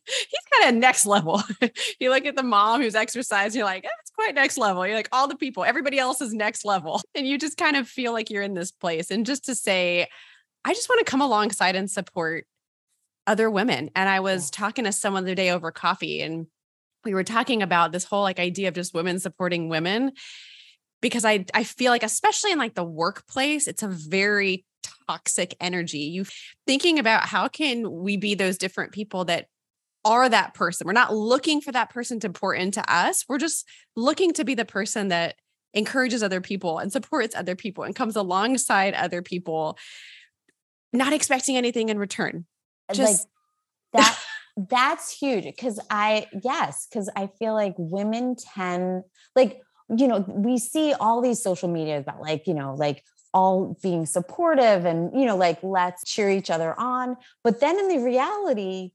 kind 0.52 0.69
of 0.69 0.75
next 0.75 1.06
level. 1.06 1.43
you 2.00 2.10
look 2.10 2.26
at 2.26 2.37
the 2.37 2.43
mom 2.43 2.82
who's 2.82 2.94
exercising, 2.94 3.58
you're 3.58 3.66
like, 3.66 3.84
it's 3.84 4.06
quite 4.16 4.34
next 4.34 4.58
level. 4.58 4.86
You're 4.86 4.96
like, 4.96 5.08
all 5.12 5.28
the 5.28 5.36
people, 5.36 5.64
everybody 5.64 5.98
else 5.98 6.20
is 6.20 6.32
next 6.32 6.64
level. 6.64 7.00
And 7.14 7.26
you 7.26 7.38
just 7.38 7.56
kind 7.56 7.76
of 7.76 7.88
feel 7.88 8.12
like 8.12 8.30
you're 8.30 8.42
in 8.42 8.54
this 8.54 8.70
place. 8.70 9.10
And 9.10 9.24
just 9.24 9.44
to 9.46 9.54
say, 9.54 10.06
I 10.64 10.74
just 10.74 10.88
want 10.88 10.98
to 10.98 11.10
come 11.10 11.22
alongside 11.22 11.76
and 11.76 11.90
support 11.90 12.46
other 13.26 13.50
women. 13.50 13.90
And 13.94 14.08
I 14.08 14.20
was 14.20 14.50
talking 14.50 14.84
to 14.84 14.92
someone 14.92 15.24
the 15.24 15.30
other 15.30 15.34
day 15.34 15.50
over 15.50 15.70
coffee 15.70 16.20
and 16.20 16.46
we 17.04 17.14
were 17.14 17.24
talking 17.24 17.62
about 17.62 17.92
this 17.92 18.04
whole 18.04 18.22
like 18.22 18.38
idea 18.38 18.68
of 18.68 18.74
just 18.74 18.92
women 18.92 19.18
supporting 19.18 19.68
women 19.68 20.12
because 21.00 21.24
I 21.24 21.44
I 21.54 21.62
feel 21.64 21.92
like 21.92 22.02
especially 22.02 22.52
in 22.52 22.58
like 22.58 22.74
the 22.74 22.84
workplace, 22.84 23.69
it's 23.69 23.82
a 23.82 23.88
very 23.88 24.64
toxic 25.06 25.55
energy. 25.60 25.98
You 25.98 26.24
thinking 26.67 26.98
about 26.98 27.26
how 27.26 27.48
can 27.48 27.91
we 27.91 28.17
be 28.17 28.34
those 28.34 28.58
different 28.58 28.93
people 28.93 29.24
that 29.26 29.46
are 30.06 30.29
that 30.29 30.55
person. 30.55 30.86
We're 30.86 30.93
not 30.93 31.15
looking 31.15 31.60
for 31.60 31.72
that 31.72 31.91
person 31.91 32.20
to 32.20 32.31
pour 32.31 32.55
into 32.55 32.82
us. 32.93 33.25
We're 33.29 33.39
just 33.39 33.67
looking 33.96 34.32
to 34.34 34.44
be 34.44 34.55
the 34.55 34.65
person 34.65 35.08
that 35.08 35.36
encourages 35.75 36.22
other 36.22 36.41
people 36.41 36.79
and 36.79 36.91
supports 36.91 37.34
other 37.34 37.56
people 37.56 37.84
and 37.84 37.94
comes 37.94 38.17
alongside 38.17 38.94
other 38.94 39.20
people, 39.20 39.77
not 40.93 41.13
expecting 41.13 41.56
anything 41.56 41.89
in 41.89 41.98
return. 41.98 42.46
Uh, 42.89 42.94
just 42.94 43.29
like 43.93 44.03
that 44.05 44.19
that's 44.70 45.10
huge 45.10 45.44
because 45.44 45.79
I 45.91 46.27
yes, 46.43 46.86
because 46.89 47.10
I 47.15 47.29
feel 47.39 47.53
like 47.53 47.75
women 47.77 48.36
tend 48.36 49.03
like 49.34 49.60
you 49.94 50.08
know, 50.08 50.25
we 50.29 50.58
see 50.58 50.94
all 50.94 51.20
these 51.20 51.43
social 51.43 51.69
media 51.69 51.98
about 51.98 52.20
like, 52.20 52.46
you 52.46 52.55
know, 52.55 52.75
like 52.75 53.05
all 53.32 53.77
being 53.82 54.06
supportive 54.06 54.84
and, 54.84 55.19
you 55.19 55.27
know, 55.27 55.36
like 55.36 55.63
let's 55.63 56.05
cheer 56.05 56.31
each 56.31 56.51
other 56.51 56.79
on. 56.79 57.17
But 57.44 57.60
then 57.60 57.79
in 57.79 57.89
the 57.89 57.98
reality, 57.98 58.93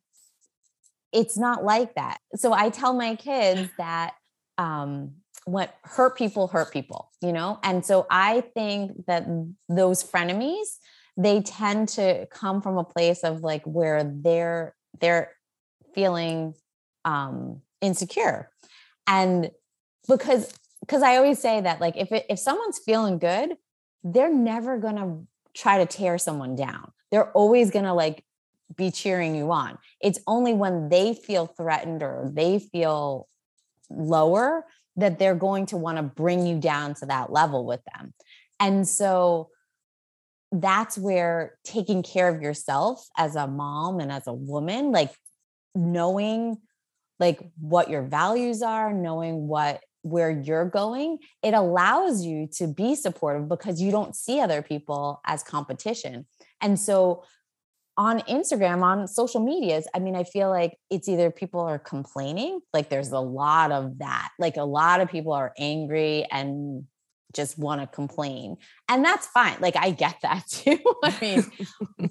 it's 1.11 1.37
not 1.37 1.63
like 1.63 1.95
that. 1.95 2.19
So 2.35 2.53
I 2.53 2.69
tell 2.69 2.93
my 2.93 3.15
kids 3.15 3.69
that 3.77 4.13
um, 4.57 5.13
what 5.45 5.73
hurt 5.83 6.17
people 6.17 6.47
hurt 6.47 6.71
people, 6.71 7.09
you 7.21 7.33
know? 7.33 7.59
And 7.63 7.85
so 7.85 8.05
I 8.09 8.41
think 8.41 9.05
that 9.07 9.27
those 9.67 10.03
frenemies, 10.03 10.77
they 11.17 11.41
tend 11.41 11.89
to 11.89 12.27
come 12.27 12.61
from 12.61 12.77
a 12.77 12.83
place 12.83 13.23
of 13.23 13.41
like 13.41 13.63
where 13.65 14.03
they're 14.03 14.75
they're 14.99 15.31
feeling 15.93 16.53
um 17.05 17.61
insecure. 17.81 18.49
And 19.07 19.51
because 20.07 20.53
because 20.81 21.03
I 21.03 21.17
always 21.17 21.39
say 21.39 21.61
that 21.61 21.81
like 21.81 21.97
if 21.97 22.11
it, 22.11 22.25
if 22.29 22.39
someone's 22.39 22.79
feeling 22.79 23.19
good, 23.19 23.55
they're 24.03 24.33
never 24.33 24.77
going 24.77 24.95
to 24.95 25.27
try 25.53 25.77
to 25.77 25.85
tear 25.85 26.17
someone 26.17 26.55
down. 26.55 26.91
They're 27.11 27.31
always 27.31 27.71
going 27.71 27.85
to 27.85 27.93
like 27.93 28.23
be 28.75 28.91
cheering 28.91 29.35
you 29.35 29.51
on. 29.51 29.77
It's 30.01 30.19
only 30.27 30.53
when 30.53 30.89
they 30.89 31.13
feel 31.13 31.47
threatened 31.47 32.03
or 32.03 32.29
they 32.33 32.59
feel 32.59 33.27
lower 33.89 34.65
that 34.97 35.19
they're 35.19 35.35
going 35.35 35.65
to 35.67 35.77
want 35.77 35.97
to 35.97 36.03
bring 36.03 36.45
you 36.45 36.59
down 36.59 36.93
to 36.95 37.05
that 37.07 37.31
level 37.31 37.65
with 37.65 37.81
them. 37.95 38.13
And 38.59 38.87
so 38.87 39.49
that's 40.51 40.97
where 40.97 41.57
taking 41.63 42.03
care 42.03 42.27
of 42.27 42.41
yourself 42.41 43.07
as 43.17 43.35
a 43.35 43.47
mom 43.47 43.99
and 43.99 44.11
as 44.11 44.27
a 44.27 44.33
woman, 44.33 44.91
like 44.91 45.13
knowing 45.73 46.57
like 47.19 47.39
what 47.59 47.89
your 47.89 48.01
values 48.01 48.61
are, 48.61 48.91
knowing 48.91 49.47
what 49.47 49.81
where 50.03 50.31
you're 50.31 50.65
going, 50.65 51.19
it 51.43 51.53
allows 51.53 52.25
you 52.25 52.47
to 52.47 52.67
be 52.67 52.95
supportive 52.95 53.47
because 53.47 53.79
you 53.79 53.91
don't 53.91 54.15
see 54.15 54.39
other 54.39 54.61
people 54.61 55.21
as 55.25 55.43
competition. 55.43 56.25
And 56.59 56.79
so 56.79 57.23
on 58.01 58.19
Instagram, 58.21 58.81
on 58.81 59.07
social 59.07 59.39
medias, 59.39 59.87
I 59.93 59.99
mean, 59.99 60.15
I 60.15 60.23
feel 60.23 60.49
like 60.49 60.75
it's 60.89 61.07
either 61.07 61.29
people 61.29 61.59
are 61.59 61.77
complaining, 61.77 62.59
like 62.73 62.89
there's 62.89 63.11
a 63.11 63.19
lot 63.19 63.71
of 63.71 63.99
that. 63.99 64.29
Like 64.39 64.57
a 64.57 64.63
lot 64.63 65.01
of 65.01 65.09
people 65.11 65.33
are 65.33 65.53
angry 65.55 66.25
and 66.31 66.85
just 67.35 67.59
want 67.59 67.79
to 67.79 67.85
complain. 67.85 68.57
And 68.89 69.05
that's 69.05 69.27
fine. 69.27 69.57
Like 69.59 69.75
I 69.77 69.91
get 69.91 70.15
that 70.23 70.47
too. 70.49 70.79
I 71.03 71.15
mean, 71.21 71.51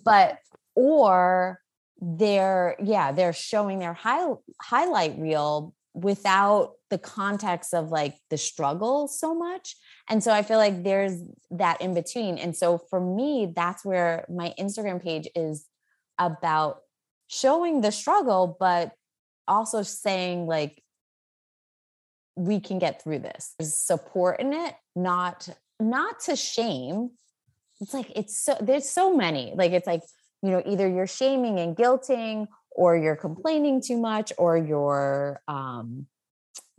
but 0.05 0.39
or 0.77 1.59
they're 2.01 2.77
yeah, 2.81 3.11
they're 3.11 3.33
showing 3.33 3.81
their 3.81 3.93
high, 3.93 4.31
highlight 4.63 5.19
reel 5.19 5.75
without 5.93 6.75
the 6.91 6.99
context 6.99 7.75
of 7.75 7.91
like 7.91 8.15
the 8.31 8.39
struggle 8.39 9.09
so 9.09 9.35
much. 9.35 9.75
And 10.09 10.23
so 10.23 10.33
I 10.33 10.43
feel 10.43 10.59
like 10.59 10.85
there's 10.85 11.21
that 11.51 11.81
in 11.81 11.95
between. 11.95 12.39
And 12.39 12.57
so 12.57 12.79
for 12.79 13.01
me, 13.01 13.53
that's 13.57 13.85
where 13.85 14.25
my 14.29 14.55
Instagram 14.57 15.03
page 15.03 15.27
is 15.35 15.67
about 16.21 16.83
showing 17.29 17.81
the 17.81 17.91
struggle, 17.91 18.57
but 18.61 18.93
also 19.49 19.83
saying 19.83 20.47
like, 20.47 20.83
we 22.37 22.61
can 22.61 22.79
get 22.79 23.03
through 23.03 23.19
this. 23.19 23.55
There's 23.59 23.75
support 23.75 24.41
in 24.41 24.53
it, 24.53 24.75
not 24.95 25.49
not 25.79 26.21
to 26.21 26.37
shame. 26.37 27.11
It's 27.81 27.95
like 27.95 28.13
it's 28.15 28.39
so 28.39 28.57
there's 28.61 28.89
so 28.89 29.15
many. 29.17 29.53
Like 29.55 29.73
it's 29.73 29.87
like, 29.87 30.03
you 30.43 30.51
know, 30.51 30.63
either 30.65 30.89
you're 30.89 31.07
shaming 31.07 31.59
and 31.59 31.77
guilting 31.77 32.47
or 32.71 32.97
you're 32.97 33.17
complaining 33.17 33.83
too 33.83 33.99
much 33.99 34.33
or 34.39 34.57
you're 34.57 35.41
um 35.49 36.07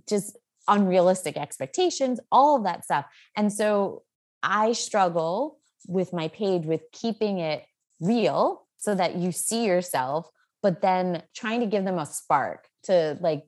just 0.07 0.37
unrealistic 0.67 1.37
expectations, 1.37 2.19
all 2.31 2.57
of 2.57 2.63
that 2.63 2.83
stuff. 2.83 3.05
And 3.35 3.51
so 3.51 4.03
I 4.41 4.73
struggle 4.73 5.59
with 5.87 6.13
my 6.13 6.27
page 6.27 6.65
with 6.65 6.83
keeping 6.91 7.39
it 7.39 7.65
real 7.99 8.65
so 8.81 8.95
that 8.95 9.15
you 9.15 9.31
see 9.31 9.65
yourself, 9.65 10.29
but 10.61 10.81
then 10.81 11.21
trying 11.35 11.59
to 11.61 11.67
give 11.67 11.85
them 11.85 11.99
a 11.99 12.05
spark 12.05 12.67
to 12.83 13.15
like 13.21 13.43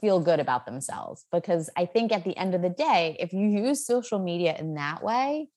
feel 0.00 0.20
good 0.20 0.38
about 0.38 0.66
themselves. 0.66 1.26
Because 1.32 1.68
I 1.76 1.84
think 1.84 2.12
at 2.12 2.24
the 2.24 2.36
end 2.36 2.54
of 2.54 2.62
the 2.62 2.70
day, 2.70 3.16
if 3.18 3.32
you 3.32 3.46
use 3.46 3.84
social 3.84 4.20
media 4.20 4.56
in 4.56 4.74
that 4.74 5.02
way, 5.02 5.48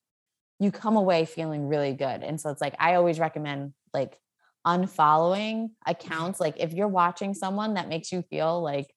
you 0.58 0.72
come 0.72 0.96
away 0.96 1.24
feeling 1.24 1.68
really 1.68 1.92
good. 1.92 2.22
And 2.22 2.40
so 2.40 2.50
it's 2.50 2.60
like, 2.60 2.74
I 2.80 2.94
always 2.94 3.20
recommend 3.20 3.74
like 3.94 4.18
unfollowing 4.66 5.70
accounts. 5.86 6.40
Like 6.40 6.56
if 6.58 6.72
you're 6.72 6.88
watching 6.88 7.32
someone 7.32 7.74
that 7.74 7.88
makes 7.88 8.10
you 8.10 8.22
feel 8.22 8.60
like 8.60 8.92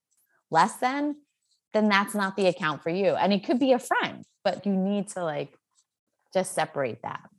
less 0.50 0.78
than, 0.78 1.18
then 1.74 1.88
that's 1.88 2.16
not 2.16 2.36
the 2.36 2.48
account 2.48 2.82
for 2.82 2.89
you. 2.89 3.13
And 3.13 3.32
it 3.32 3.46
could 3.46 3.60
be 3.60 3.74
a 3.74 3.80
friend, 3.80 4.25
but 4.44 4.66
you 4.66 4.74
need 4.74 5.10
to 5.10 5.24
like 5.24 5.54
just 6.34 6.56
separate 6.56 7.04
that. 7.04 7.30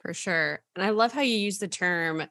For 0.00 0.14
sure. 0.14 0.60
And 0.76 0.84
I 0.84 0.90
love 0.90 1.12
how 1.12 1.20
you 1.20 1.36
use 1.36 1.58
the 1.58 1.68
term 1.68 2.24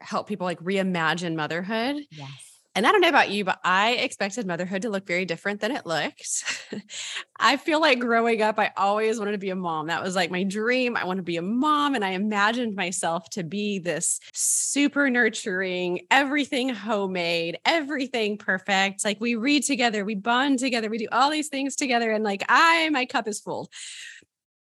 help 0.00 0.28
people 0.28 0.44
like 0.44 0.60
reimagine 0.60 1.34
motherhood. 1.34 1.96
Yes. 2.10 2.58
And 2.74 2.86
I 2.86 2.92
don't 2.92 3.00
know 3.00 3.08
about 3.08 3.30
you, 3.30 3.44
but 3.44 3.58
I 3.64 3.94
expected 3.94 4.46
motherhood 4.46 4.82
to 4.82 4.88
look 4.88 5.04
very 5.04 5.24
different 5.24 5.60
than 5.60 5.72
it 5.72 5.84
looked. 5.84 6.44
I 7.40 7.56
feel 7.56 7.80
like 7.80 7.98
growing 7.98 8.40
up, 8.40 8.56
I 8.60 8.70
always 8.76 9.18
wanted 9.18 9.32
to 9.32 9.38
be 9.38 9.50
a 9.50 9.56
mom. 9.56 9.88
That 9.88 10.00
was 10.00 10.14
like 10.14 10.30
my 10.30 10.44
dream. 10.44 10.96
I 10.96 11.04
want 11.04 11.16
to 11.16 11.24
be 11.24 11.38
a 11.38 11.42
mom. 11.42 11.96
And 11.96 12.04
I 12.04 12.10
imagined 12.10 12.76
myself 12.76 13.28
to 13.30 13.42
be 13.42 13.80
this 13.80 14.20
super 14.32 15.10
nurturing, 15.10 16.02
everything 16.08 16.68
homemade, 16.68 17.58
everything 17.64 18.38
perfect. 18.38 19.04
Like 19.04 19.20
we 19.20 19.34
read 19.34 19.64
together, 19.64 20.04
we 20.04 20.14
bond 20.14 20.60
together, 20.60 20.88
we 20.88 20.98
do 20.98 21.08
all 21.10 21.30
these 21.30 21.48
things 21.48 21.74
together. 21.74 22.12
And 22.12 22.22
like 22.22 22.44
I, 22.48 22.90
my 22.90 23.06
cup 23.06 23.26
is 23.26 23.40
full. 23.40 23.70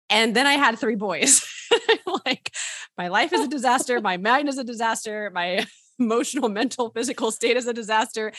And 0.09 0.35
then 0.35 0.47
I 0.47 0.55
had 0.55 0.79
three 0.79 0.95
boys. 0.95 1.43
like 2.27 2.53
my 2.97 3.09
life 3.09 3.33
is 3.33 3.41
a 3.41 3.49
disaster. 3.49 4.01
My 4.01 4.17
mind 4.17 4.49
is 4.49 4.59
a 4.59 4.65
disaster. 4.65 5.31
My 5.35 5.67
emotional, 5.99 6.49
mental, 6.49 6.91
physical 6.91 7.31
state 7.31 7.57
is 7.57 7.67
a 7.67 7.73
disaster. 7.73 8.33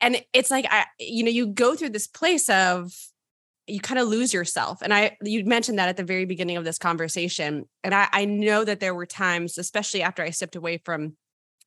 And 0.00 0.22
it's 0.32 0.50
like 0.50 0.66
I, 0.70 0.86
you 0.98 1.24
know, 1.24 1.30
you 1.30 1.46
go 1.46 1.74
through 1.74 1.90
this 1.90 2.06
place 2.06 2.48
of 2.48 2.92
you 3.66 3.80
kind 3.80 3.98
of 3.98 4.08
lose 4.08 4.34
yourself. 4.34 4.82
And 4.82 4.92
I 4.92 5.16
you 5.22 5.44
mentioned 5.44 5.78
that 5.78 5.88
at 5.88 5.96
the 5.96 6.04
very 6.04 6.26
beginning 6.26 6.56
of 6.56 6.64
this 6.64 6.78
conversation. 6.78 7.64
And 7.82 7.94
I, 7.94 8.08
I 8.12 8.24
know 8.26 8.64
that 8.64 8.80
there 8.80 8.94
were 8.94 9.06
times, 9.06 9.58
especially 9.58 10.02
after 10.02 10.22
I 10.22 10.30
stepped 10.30 10.56
away 10.56 10.78
from 10.84 11.16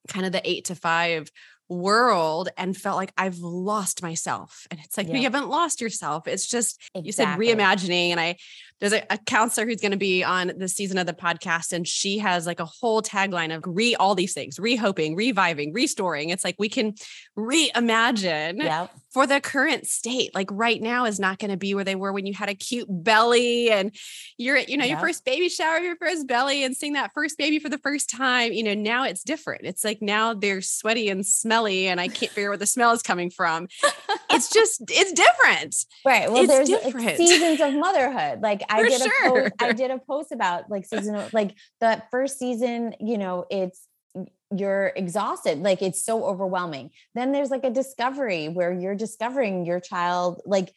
kind 0.07 0.25
of 0.25 0.31
the 0.31 0.47
eight 0.47 0.65
to 0.65 0.75
five 0.75 1.29
world 1.69 2.49
and 2.57 2.75
felt 2.75 2.95
like 2.97 3.13
I've 3.17 3.39
lost 3.39 4.01
myself. 4.01 4.67
And 4.71 4.79
it's 4.83 4.97
like, 4.97 5.07
yeah. 5.07 5.15
you 5.15 5.23
haven't 5.23 5.49
lost 5.49 5.81
yourself. 5.81 6.27
It's 6.27 6.47
just, 6.47 6.79
exactly. 6.95 7.07
you 7.07 7.11
said 7.11 7.27
reimagining. 7.37 8.11
And 8.11 8.19
I, 8.19 8.37
there's 8.79 8.93
a, 8.93 9.03
a 9.09 9.17
counselor 9.17 9.65
who's 9.65 9.81
going 9.81 9.91
to 9.91 9.97
be 9.97 10.23
on 10.23 10.51
the 10.57 10.67
season 10.67 10.97
of 10.97 11.07
the 11.07 11.13
podcast, 11.13 11.73
and 11.73 11.87
she 11.87 12.19
has 12.19 12.45
like 12.45 12.59
a 12.59 12.65
whole 12.65 13.01
tagline 13.01 13.55
of 13.55 13.63
re 13.65 13.95
all 13.95 14.13
these 14.13 14.33
things, 14.33 14.59
re-hoping, 14.59 15.15
reviving, 15.15 15.73
restoring. 15.73 16.29
It's 16.29 16.43
like 16.43 16.55
we 16.59 16.69
can 16.69 16.93
reimagine 17.37 18.61
yep. 18.61 18.91
for 19.11 19.25
the 19.25 19.41
current 19.41 19.87
state. 19.87 20.35
Like 20.35 20.49
right 20.51 20.81
now 20.81 21.05
is 21.05 21.19
not 21.19 21.39
going 21.39 21.51
to 21.51 21.57
be 21.57 21.73
where 21.73 21.83
they 21.83 21.95
were 21.95 22.13
when 22.13 22.25
you 22.25 22.33
had 22.33 22.49
a 22.49 22.53
cute 22.53 22.87
belly 22.89 23.71
and 23.71 23.95
you're, 24.37 24.57
you 24.57 24.77
know, 24.77 24.85
yep. 24.85 24.91
your 24.91 24.99
first 24.99 25.25
baby 25.25 25.49
shower, 25.49 25.79
your 25.79 25.95
first 25.95 26.27
belly, 26.27 26.63
and 26.63 26.75
seeing 26.75 26.93
that 26.93 27.11
first 27.13 27.37
baby 27.37 27.57
for 27.57 27.69
the 27.69 27.79
first 27.79 28.09
time. 28.09 28.53
You 28.53 28.63
know, 28.63 28.75
now 28.75 29.05
it's 29.05 29.23
different. 29.23 29.65
It's 29.65 29.83
like 29.83 30.01
now 30.01 30.35
they're 30.35 30.61
sweaty 30.61 31.09
and 31.09 31.25
smelly, 31.25 31.87
and 31.87 31.99
I 31.99 32.09
can't 32.09 32.31
figure 32.31 32.49
where 32.49 32.57
the 32.57 32.67
smell 32.67 32.91
is 32.91 33.01
coming 33.01 33.31
from. 33.31 33.67
it's 34.29 34.51
just, 34.51 34.83
it's 34.89 35.13
different. 35.13 35.75
Right. 36.05 36.31
Well, 36.31 36.43
it's 36.43 36.51
there's 36.51 36.69
different. 36.69 37.17
seasons 37.17 37.59
of 37.59 37.73
motherhood. 37.73 38.41
Like 38.41 38.61
I 38.69 38.83
For 38.83 38.89
did 38.89 39.01
a 39.01 39.09
post, 39.23 39.53
I 39.59 39.73
did 39.73 39.91
a 39.91 39.99
post 39.99 40.31
about 40.31 40.69
like 40.69 40.85
season 40.85 41.21
like 41.33 41.55
the 41.79 42.01
first 42.11 42.39
season, 42.39 42.95
you 42.99 43.17
know, 43.17 43.45
it's 43.49 43.87
you're 44.55 44.93
exhausted 44.95 45.59
like 45.59 45.81
it's 45.81 46.03
so 46.03 46.23
overwhelming. 46.23 46.91
Then 47.15 47.31
there's 47.31 47.49
like 47.49 47.63
a 47.63 47.69
discovery 47.69 48.47
where 48.47 48.71
you're 48.71 48.95
discovering 48.95 49.65
your 49.65 49.79
child 49.79 50.41
like 50.45 50.73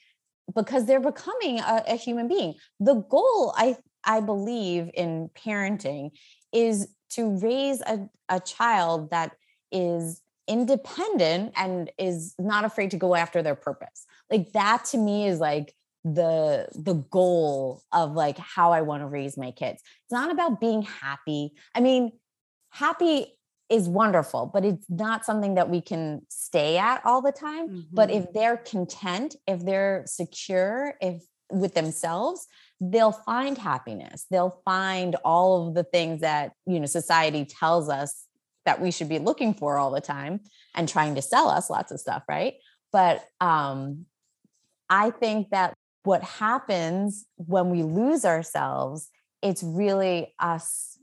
because 0.55 0.87
they're 0.87 1.01
becoming 1.01 1.61
a, 1.61 1.85
a, 1.89 1.97
human 1.97 2.27
being. 2.27 2.55
The 2.81 2.95
goal 2.95 3.55
i 3.57 3.77
i 4.05 4.21
believe 4.21 4.91
in 4.95 5.31
parenting 5.37 6.11
is 6.53 6.89
to 7.11 7.39
raise 7.39 7.81
a, 7.83 8.09
a 8.29 8.41
child 8.41 9.11
that 9.11 9.33
is 9.71 10.21
independent 10.49 11.53
and 11.57 11.91
is 11.99 12.35
not 12.39 12.65
afraid 12.65 12.91
to 12.91 12.97
go 12.97 13.15
after 13.15 13.43
their 13.43 13.55
purpose. 13.55 14.05
Like 14.31 14.53
that 14.53 14.85
to 14.87 14.99
me 14.99 15.29
is 15.29 15.39
like 15.39 15.75
the 16.05 16.69
the 16.75 16.95
goal 16.95 17.83
of 17.93 18.13
like 18.13 18.39
how 18.39 18.73
I 18.73 18.83
want 18.83 19.03
to 19.03 19.07
raise 19.07 19.37
my 19.37 19.51
kids. 19.51 19.83
It's 19.83 20.13
not 20.13 20.31
about 20.31 20.61
being 20.61 20.83
happy. 20.83 21.53
I 21.75 21.81
mean, 21.81 22.13
happy 22.71 23.35
is 23.69 23.89
wonderful, 23.89 24.51
but 24.53 24.65
it's 24.65 24.87
not 24.89 25.25
something 25.25 25.55
that 25.55 25.71
we 25.71 25.81
can 25.81 26.23
stay 26.29 26.77
at 26.79 27.01
all 27.05 27.23
the 27.23 27.33
time. 27.33 27.69
Mm-hmm. 27.69 27.81
But 27.93 28.11
if 28.11 28.33
they're 28.33 28.57
content, 28.57 29.37
if 29.47 29.65
they're 29.65 30.03
secure, 30.07 30.95
if 31.01 31.23
with 31.53 31.75
themselves, 31.75 32.47
they'll 32.81 33.13
find 33.13 33.59
happiness. 33.59 34.27
They'll 34.31 34.61
find 34.65 35.17
all 35.25 35.69
of 35.69 35.75
the 35.75 35.85
things 35.85 36.21
that, 36.21 36.53
you 36.67 36.81
know, 36.81 36.87
society 36.87 37.45
tells 37.45 37.89
us 37.89 38.27
that 38.65 38.81
we 38.81 38.91
should 38.91 39.09
be 39.09 39.19
looking 39.19 39.55
for 39.55 39.79
all 39.79 39.91
the 39.91 40.01
time 40.01 40.41
and 40.75 40.89
trying 40.89 41.15
to 41.15 41.23
sell 41.23 41.49
us 41.49 41.71
lots 41.71 41.93
of 41.93 42.01
stuff, 42.01 42.23
right? 42.29 42.55
But 42.93 43.25
um 43.41 44.07
I 44.89 45.11
think 45.11 45.51
that 45.51 45.75
what 46.05 46.23
happens 46.23 47.27
when 47.37 47.71
we 47.71 47.83
lose 47.83 48.25
ourselves 48.25 49.11
it's 49.43 49.63
really 49.63 50.35
us 50.39 50.99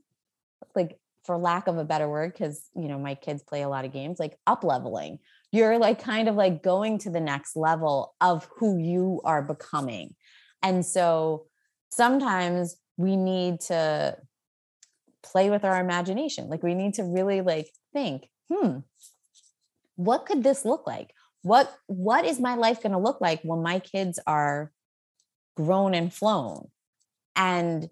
like 0.75 0.99
for 1.23 1.37
lack 1.37 1.67
of 1.67 1.77
a 1.77 1.83
better 1.83 2.07
word 2.07 2.31
because 2.31 2.69
you 2.75 2.87
know 2.87 2.97
my 2.97 3.15
kids 3.15 3.43
play 3.43 3.61
a 3.61 3.69
lot 3.69 3.85
of 3.85 3.91
games 3.91 4.19
like 4.19 4.37
up 4.47 4.63
leveling 4.63 5.19
you're 5.51 5.77
like 5.77 6.01
kind 6.01 6.27
of 6.27 6.35
like 6.35 6.61
going 6.61 6.97
to 6.99 7.09
the 7.09 7.19
next 7.19 7.55
level 7.55 8.15
of 8.19 8.47
who 8.57 8.77
you 8.77 9.21
are 9.23 9.41
becoming. 9.41 10.15
And 10.61 10.85
so 10.85 11.45
sometimes 11.89 12.75
we 12.97 13.15
need 13.15 13.61
to 13.61 14.17
play 15.23 15.49
with 15.49 15.63
our 15.63 15.79
imagination. 15.79 16.49
Like 16.49 16.63
we 16.63 16.73
need 16.73 16.95
to 16.95 17.03
really 17.03 17.41
like 17.41 17.69
think 17.93 18.29
hmm 18.51 18.79
what 19.95 20.27
could 20.27 20.43
this 20.43 20.63
look 20.63 20.85
like? 20.85 21.11
What 21.41 21.73
what 21.87 22.23
is 22.25 22.39
my 22.39 22.55
life 22.55 22.83
going 22.83 22.91
to 22.91 22.99
look 22.99 23.19
like 23.19 23.41
when 23.41 23.63
my 23.63 23.79
kids 23.79 24.19
are 24.27 24.71
grown 25.57 25.93
and 25.93 26.13
flown. 26.13 26.69
And 27.35 27.89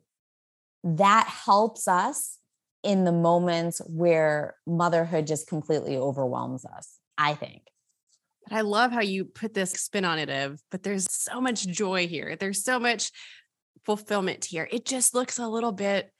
that 0.84 1.28
helps 1.28 1.88
us 1.88 2.38
in 2.84 3.04
the 3.04 3.12
moments 3.12 3.82
where 3.88 4.56
motherhood 4.68 5.26
just 5.26 5.48
completely 5.48 5.98
overwhelms 5.98 6.64
us, 6.66 6.98
I 7.18 7.34
think. 7.34 7.64
But 8.48 8.58
I 8.58 8.62
love 8.62 8.92
how 8.92 9.02
you 9.02 9.26
put 9.26 9.56
this 9.56 9.72
spin 9.72 10.06
on 10.06 10.20
it 10.20 10.30
of, 10.30 10.62
but 10.70 10.84
there's 10.84 11.12
so 11.12 11.42
much 11.42 11.68
joy 11.68 12.08
here. 12.08 12.36
There's 12.36 12.64
so 12.64 12.80
much 12.80 13.12
fulfillment 13.86 14.46
here. 14.46 14.70
It 14.72 14.86
just 14.86 15.16
looks 15.16 15.40
a 15.40 15.48
little 15.48 15.72
bit 15.72 16.12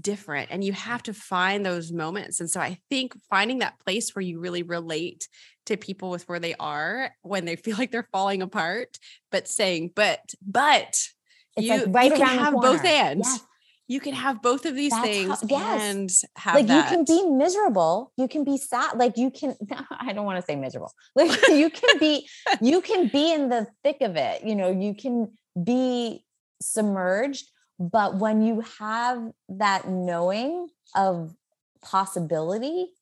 different 0.00 0.48
and 0.50 0.62
you 0.62 0.72
have 0.72 1.02
to 1.04 1.12
find 1.14 1.64
those 1.66 1.90
moments. 1.92 2.40
And 2.40 2.48
so 2.50 2.60
I 2.60 2.78
think 2.90 3.14
finding 3.28 3.58
that 3.58 3.78
place 3.80 4.14
where 4.14 4.22
you 4.22 4.38
really 4.40 4.62
relate 4.62 5.28
to 5.66 5.76
people 5.76 6.10
with 6.10 6.28
where 6.28 6.38
they 6.40 6.54
are 6.60 7.10
when 7.22 7.44
they 7.44 7.56
feel 7.64 7.76
like 7.76 7.90
they're 7.90 8.08
falling 8.12 8.42
apart, 8.42 8.98
but 9.32 9.48
saying, 9.48 9.92
but, 9.96 10.20
but 10.46 10.96
It's 11.56 11.66
you, 11.66 11.76
like 11.86 11.94
right 11.94 12.10
you 12.12 12.16
can 12.16 12.38
have 12.38 12.54
both 12.54 12.84
and 12.84 13.20
Yes. 13.24 13.40
you 13.88 13.98
can 14.00 14.14
have 14.14 14.40
both 14.40 14.66
of 14.66 14.76
these 14.76 14.92
That's 14.92 15.02
things 15.04 15.28
how- 15.28 15.46
yes. 15.48 15.82
and 15.82 16.10
have 16.36 16.54
like 16.54 16.66
that. 16.68 16.90
you 16.90 16.96
can 16.96 17.04
be 17.04 17.28
miserable 17.28 18.12
you 18.16 18.28
can 18.28 18.44
be 18.44 18.56
sad 18.56 18.96
like 18.96 19.16
you 19.16 19.30
can 19.32 19.56
i 20.00 20.12
don't 20.12 20.24
want 20.24 20.38
to 20.38 20.44
say 20.46 20.54
miserable 20.54 20.92
like 21.16 21.30
you 21.48 21.68
can 21.70 21.98
be 21.98 22.28
you 22.60 22.80
can 22.82 23.08
be 23.08 23.32
in 23.32 23.48
the 23.48 23.66
thick 23.82 24.00
of 24.00 24.14
it 24.14 24.44
you 24.44 24.54
know 24.54 24.70
you 24.70 24.94
can 24.94 25.32
be 25.64 26.24
submerged 26.62 27.50
but 27.80 28.16
when 28.16 28.42
you 28.42 28.62
have 28.78 29.32
that 29.48 29.88
knowing 29.88 30.68
of 30.94 31.34
possibility 31.82 32.92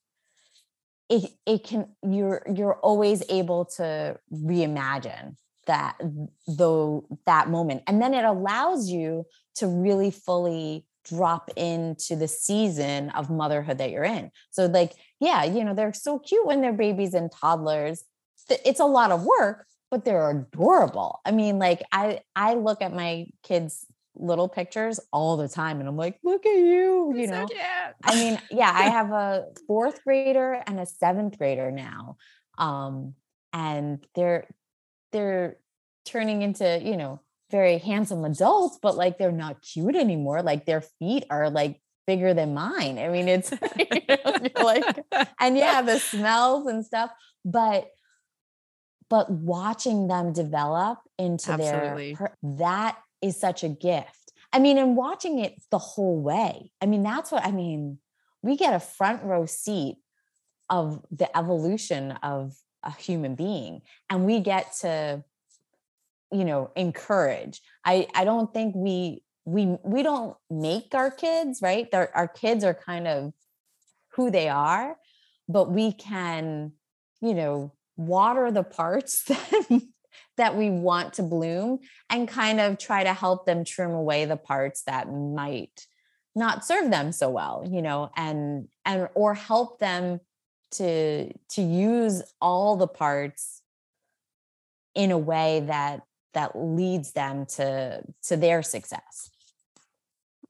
it 1.08 1.30
it 1.46 1.64
can 1.64 1.88
you're 2.02 2.42
you're 2.54 2.76
always 2.76 3.22
able 3.28 3.64
to 3.64 4.16
reimagine 4.32 5.34
that 5.66 5.98
though 6.46 7.06
that 7.26 7.48
moment. 7.50 7.82
And 7.86 8.00
then 8.00 8.14
it 8.14 8.24
allows 8.24 8.88
you 8.88 9.26
to 9.56 9.66
really 9.66 10.10
fully 10.10 10.86
drop 11.04 11.50
into 11.56 12.16
the 12.16 12.28
season 12.28 13.10
of 13.10 13.30
motherhood 13.30 13.78
that 13.78 13.90
you're 13.90 14.04
in. 14.04 14.30
So 14.50 14.66
like 14.66 14.92
yeah 15.20 15.44
you 15.44 15.64
know 15.64 15.74
they're 15.74 15.92
so 15.92 16.18
cute 16.18 16.46
when 16.46 16.60
they're 16.60 16.72
babies 16.72 17.14
and 17.14 17.32
toddlers. 17.32 18.04
It's 18.64 18.80
a 18.80 18.86
lot 18.86 19.10
of 19.10 19.24
work 19.24 19.66
but 19.90 20.04
they're 20.04 20.30
adorable. 20.30 21.20
I 21.24 21.32
mean 21.32 21.58
like 21.58 21.82
i 21.92 22.20
i 22.36 22.54
look 22.54 22.82
at 22.82 22.92
my 22.92 23.26
kids 23.42 23.86
little 24.18 24.48
pictures 24.48 25.00
all 25.12 25.36
the 25.36 25.48
time 25.48 25.80
and 25.80 25.88
i'm 25.88 25.96
like 25.96 26.18
look 26.24 26.44
at 26.44 26.56
you 26.56 26.98
you 27.14 27.26
know. 27.26 27.46
I 28.02 28.14
mean, 28.14 28.40
yeah, 28.50 28.70
I 28.74 28.84
have 28.84 29.10
a 29.10 29.46
fourth 29.66 30.02
grader 30.04 30.62
and 30.66 30.78
a 30.78 30.86
seventh 30.86 31.38
grader 31.38 31.70
now. 31.70 32.16
Um, 32.56 33.14
and 33.52 34.04
they're 34.14 34.46
they're 35.12 35.56
turning 36.04 36.42
into, 36.42 36.80
you 36.82 36.96
know, 36.96 37.20
very 37.50 37.78
handsome 37.78 38.24
adults, 38.24 38.78
but 38.80 38.96
like 38.96 39.18
they're 39.18 39.32
not 39.32 39.62
cute 39.62 39.96
anymore. 39.96 40.42
Like 40.42 40.66
their 40.66 40.82
feet 40.82 41.24
are 41.30 41.50
like 41.50 41.80
bigger 42.06 42.34
than 42.34 42.54
mine. 42.54 42.98
I 42.98 43.08
mean, 43.08 43.28
it's 43.28 43.52
you 43.76 43.86
know, 44.08 44.62
like, 44.62 45.04
and 45.40 45.56
yeah, 45.56 45.82
the 45.82 45.98
smells 45.98 46.66
and 46.66 46.84
stuff, 46.84 47.10
but 47.44 47.88
but 49.10 49.30
watching 49.30 50.06
them 50.06 50.34
develop 50.34 50.98
into 51.18 51.52
Absolutely. 51.52 52.14
their 52.14 52.36
that 52.42 52.98
is 53.22 53.38
such 53.38 53.62
a 53.62 53.68
gift. 53.68 54.32
I 54.52 54.58
mean, 54.58 54.78
and 54.78 54.96
watching 54.96 55.38
it 55.38 55.60
the 55.70 55.78
whole 55.78 56.20
way. 56.20 56.72
I 56.80 56.86
mean, 56.86 57.02
that's 57.02 57.30
what 57.30 57.44
I 57.44 57.50
mean. 57.50 57.98
We 58.42 58.56
get 58.56 58.74
a 58.74 58.80
front 58.80 59.22
row 59.24 59.46
seat 59.46 59.96
of 60.70 61.04
the 61.10 61.34
evolution 61.36 62.12
of 62.22 62.54
a 62.82 62.92
human 62.92 63.34
being, 63.34 63.82
and 64.08 64.24
we 64.24 64.40
get 64.40 64.72
to, 64.80 65.24
you 66.32 66.44
know, 66.44 66.70
encourage. 66.76 67.60
I 67.84 68.06
I 68.14 68.24
don't 68.24 68.52
think 68.54 68.74
we 68.74 69.22
we 69.44 69.76
we 69.82 70.02
don't 70.02 70.36
make 70.50 70.94
our 70.94 71.10
kids 71.10 71.60
right. 71.62 71.90
They're, 71.90 72.14
our 72.16 72.28
kids 72.28 72.64
are 72.64 72.74
kind 72.74 73.08
of 73.08 73.32
who 74.12 74.30
they 74.30 74.48
are, 74.48 74.96
but 75.48 75.70
we 75.70 75.92
can, 75.92 76.72
you 77.20 77.34
know, 77.34 77.72
water 77.96 78.50
the 78.50 78.62
parts 78.62 79.24
that 79.28 79.82
that 80.38 80.56
we 80.56 80.70
want 80.70 81.12
to 81.14 81.22
bloom 81.22 81.78
and 82.10 82.26
kind 82.26 82.58
of 82.58 82.78
try 82.78 83.04
to 83.04 83.12
help 83.12 83.46
them 83.46 83.64
trim 83.64 83.92
away 83.92 84.24
the 84.24 84.36
parts 84.36 84.82
that 84.84 85.12
might 85.12 85.86
not 86.34 86.64
serve 86.64 86.90
them 86.90 87.12
so 87.12 87.28
well 87.28 87.66
you 87.70 87.82
know 87.82 88.10
and 88.16 88.68
and 88.84 89.08
or 89.14 89.34
help 89.34 89.78
them 89.78 90.20
to 90.70 91.32
to 91.48 91.62
use 91.62 92.22
all 92.40 92.76
the 92.76 92.88
parts 92.88 93.62
in 94.94 95.10
a 95.10 95.18
way 95.18 95.60
that 95.60 96.02
that 96.34 96.52
leads 96.54 97.12
them 97.12 97.46
to 97.46 98.02
to 98.24 98.36
their 98.36 98.62
success. 98.62 99.30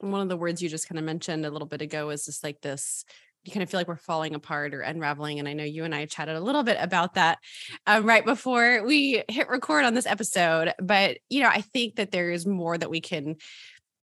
One 0.00 0.20
of 0.20 0.28
the 0.28 0.36
words 0.36 0.62
you 0.62 0.68
just 0.68 0.88
kind 0.88 0.98
of 0.98 1.04
mentioned 1.04 1.44
a 1.44 1.50
little 1.50 1.66
bit 1.66 1.82
ago 1.82 2.10
is 2.10 2.24
just 2.24 2.44
like 2.44 2.60
this 2.60 3.04
you 3.48 3.52
kind 3.52 3.62
of 3.62 3.70
feel 3.70 3.80
like 3.80 3.88
we're 3.88 3.96
falling 3.96 4.34
apart 4.34 4.74
or 4.74 4.82
unraveling 4.82 5.38
and 5.38 5.48
i 5.48 5.52
know 5.54 5.64
you 5.64 5.84
and 5.84 5.94
i 5.94 6.04
chatted 6.06 6.36
a 6.36 6.40
little 6.40 6.62
bit 6.62 6.76
about 6.80 7.14
that 7.14 7.38
um, 7.86 8.04
right 8.04 8.24
before 8.24 8.84
we 8.86 9.22
hit 9.28 9.48
record 9.48 9.84
on 9.84 9.94
this 9.94 10.06
episode 10.06 10.72
but 10.80 11.18
you 11.30 11.42
know 11.42 11.48
i 11.48 11.60
think 11.60 11.96
that 11.96 12.10
there 12.12 12.30
is 12.30 12.46
more 12.46 12.76
that 12.76 12.90
we 12.90 13.00
can 13.00 13.34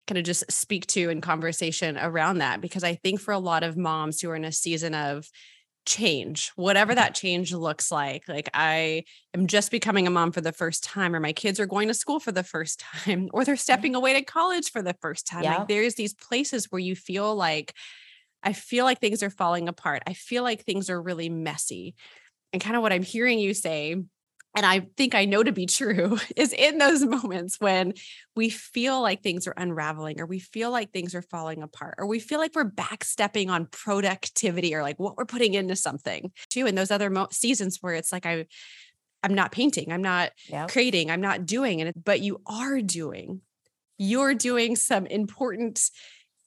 kind 0.07 0.17
of 0.17 0.23
just 0.23 0.49
speak 0.51 0.85
to 0.87 1.09
in 1.09 1.21
conversation 1.21 1.97
around 1.97 2.39
that 2.39 2.61
because 2.61 2.83
i 2.83 2.95
think 2.95 3.19
for 3.19 3.33
a 3.33 3.39
lot 3.39 3.63
of 3.63 3.77
moms 3.77 4.21
who 4.21 4.29
are 4.29 4.35
in 4.35 4.45
a 4.45 4.51
season 4.51 4.93
of 4.95 5.27
change 5.85 6.51
whatever 6.55 6.95
that 6.95 7.13
change 7.13 7.53
looks 7.53 7.91
like 7.91 8.23
like 8.29 8.49
i 8.53 9.03
am 9.33 9.47
just 9.47 9.69
becoming 9.69 10.07
a 10.07 10.09
mom 10.09 10.31
for 10.31 10.39
the 10.39 10.53
first 10.53 10.81
time 10.81 11.13
or 11.13 11.19
my 11.19 11.33
kids 11.33 11.59
are 11.59 11.65
going 11.65 11.89
to 11.89 11.93
school 11.93 12.21
for 12.21 12.31
the 12.31 12.41
first 12.43 12.79
time 13.03 13.29
or 13.33 13.43
they're 13.43 13.57
stepping 13.57 13.93
away 13.93 14.13
to 14.13 14.23
college 14.23 14.71
for 14.71 14.81
the 14.81 14.95
first 15.01 15.27
time 15.27 15.43
Yeah. 15.43 15.57
like 15.57 15.67
there's 15.67 15.95
these 15.95 16.13
places 16.13 16.71
where 16.71 16.79
you 16.79 16.95
feel 16.95 17.35
like 17.35 17.73
i 18.43 18.53
feel 18.53 18.85
like 18.85 18.99
things 18.99 19.23
are 19.23 19.29
falling 19.29 19.67
apart. 19.67 20.03
I 20.07 20.13
feel 20.13 20.43
like 20.43 20.63
things 20.63 20.89
are 20.89 21.01
really 21.01 21.29
messy. 21.29 21.95
And 22.51 22.61
kind 22.61 22.75
of 22.75 22.81
what 22.81 22.93
i'm 22.93 23.03
hearing 23.03 23.39
you 23.39 23.53
say 23.53 23.95
and 24.55 24.65
I 24.65 24.81
think 24.97 25.15
I 25.15 25.25
know 25.25 25.41
to 25.43 25.51
be 25.51 25.65
true 25.67 26.17
is 26.35 26.53
in 26.53 26.77
those 26.77 27.03
moments 27.03 27.59
when 27.59 27.93
we 28.35 28.49
feel 28.49 29.01
like 29.01 29.21
things 29.21 29.47
are 29.47 29.53
unraveling 29.57 30.19
or 30.19 30.25
we 30.25 30.39
feel 30.39 30.71
like 30.71 30.91
things 30.91 31.15
are 31.15 31.21
falling 31.21 31.63
apart 31.63 31.95
or 31.97 32.07
we 32.07 32.19
feel 32.19 32.39
like 32.39 32.55
we're 32.55 32.69
backstepping 32.69 33.49
on 33.49 33.67
productivity 33.67 34.75
or 34.75 34.81
like 34.81 34.99
what 34.99 35.17
we're 35.17 35.25
putting 35.25 35.53
into 35.53 35.75
something 35.75 36.31
too 36.49 36.65
in 36.65 36.75
those 36.75 36.91
other 36.91 37.09
mo- 37.09 37.27
seasons 37.31 37.79
where 37.81 37.95
it's 37.95 38.11
like 38.11 38.25
I 38.25 38.45
I'm 39.25 39.35
not 39.35 39.53
painting, 39.53 39.91
I'm 39.91 40.01
not 40.01 40.31
yeah 40.49 40.67
creating, 40.67 41.09
I'm 41.09 41.21
not 41.21 41.45
doing 41.45 41.79
and 41.81 41.89
it, 41.89 42.03
but 42.03 42.21
you 42.21 42.41
are 42.45 42.81
doing. 42.81 43.41
You're 43.97 44.33
doing 44.33 44.75
some 44.75 45.05
important 45.05 45.79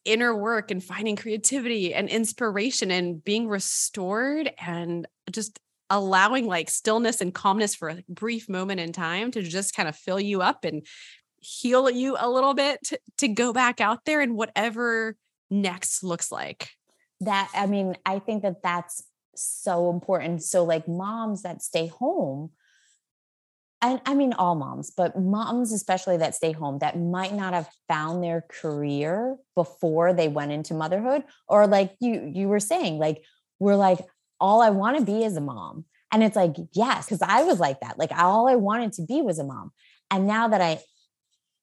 inner 0.07 0.35
work 0.35 0.71
and 0.71 0.83
finding 0.83 1.17
creativity 1.17 1.93
and 1.93 2.09
inspiration 2.09 2.91
and 2.91 3.23
being 3.23 3.49
restored 3.49 4.51
and 4.59 5.07
just 5.31 5.59
allowing 5.91 6.47
like 6.47 6.71
stillness 6.71 7.21
and 7.21 7.35
calmness 7.35 7.75
for 7.75 7.89
a 7.89 8.03
brief 8.09 8.49
moment 8.49 8.81
in 8.81 8.93
time 8.93 9.31
to 9.31 9.43
just 9.43 9.75
kind 9.75 9.89
of 9.89 9.95
fill 9.95 10.21
you 10.21 10.43
up 10.43 10.65
and 10.65 10.87
heal 11.39 11.91
you 11.91 12.17
a 12.19 12.29
little 12.29 12.55
bit 12.55 12.83
to, 12.83 12.99
to 13.19 13.29
go 13.29 13.53
back 13.53 13.81
out 13.81 14.05
there 14.05 14.21
and 14.21 14.35
whatever 14.35 15.17
next 15.51 16.03
looks 16.03 16.33
like. 16.33 16.71
that 17.21 17.51
i 17.55 17.67
mean 17.67 17.97
i 18.05 18.19
think 18.19 18.43
that 18.43 18.63
that's 18.63 19.05
so 19.35 19.91
important 19.91 20.43
so 20.43 20.65
like 20.65 20.89
moms 20.89 21.43
that 21.43 21.63
stay 21.63 21.87
home 21.87 22.51
and 23.83 24.01
i 24.07 24.15
mean 24.15 24.33
all 24.33 24.55
moms 24.55 24.91
but 24.91 25.19
moms 25.19 25.73
especially 25.73 26.17
that 26.17 26.35
stay 26.35 26.53
home 26.53 26.79
that 26.79 26.99
might 26.99 27.33
not 27.33 27.53
have 27.53 27.69
found 27.89 28.23
their 28.23 28.45
career 28.49 29.37
before 29.55 30.13
they 30.13 30.29
went 30.29 30.53
into 30.53 30.75
motherhood 30.75 31.23
or 31.49 31.67
like 31.67 31.95
you 32.01 32.31
you 32.35 32.49
were 32.49 32.61
saying 32.61 32.99
like 32.99 33.23
we're 33.59 33.77
like 33.77 34.01
all 34.41 34.63
i 34.63 34.71
want 34.71 34.99
to 34.99 35.05
be 35.05 35.25
is 35.25 35.37
a 35.37 35.41
mom. 35.41 35.85
And 36.13 36.23
it's 36.23 36.37
like 36.37 36.57
yes 36.73 37.07
because 37.07 37.23
i 37.23 37.43
was 37.43 37.61
like 37.61 37.81
that 37.81 37.99
like 37.99 38.13
all 38.17 38.49
i 38.49 38.55
wanted 38.55 38.93
to 38.95 39.03
be 39.03 39.23
was 39.23 39.39
a 39.39 39.45
mom. 39.45 39.73
And 40.11 40.27
now 40.27 40.49
that 40.49 40.61
i 40.61 40.79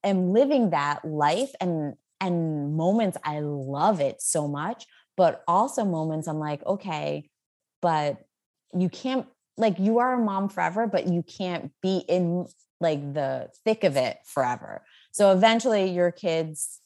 am 0.03 0.33
living 0.33 0.71
that 0.71 1.05
life 1.05 1.51
and 1.59 1.93
and 2.19 2.75
moments 2.75 3.17
i 3.23 3.39
love 3.39 3.99
it 3.99 4.21
so 4.21 4.47
much 4.47 4.85
but 5.17 5.43
also 5.47 5.83
moments 5.85 6.27
i'm 6.27 6.39
like 6.39 6.65
okay 6.65 7.29
but 7.81 8.17
you 8.77 8.89
can't 8.89 9.27
like 9.57 9.79
you 9.79 9.99
are 9.99 10.13
a 10.13 10.23
mom 10.23 10.49
forever 10.49 10.87
but 10.87 11.07
you 11.07 11.23
can't 11.23 11.71
be 11.81 12.03
in 12.07 12.45
like 12.79 13.13
the 13.13 13.49
thick 13.63 13.83
of 13.83 13.95
it 13.95 14.17
forever. 14.25 14.83
So 15.11 15.31
eventually 15.31 15.89
your 15.89 16.11
kids 16.11 16.79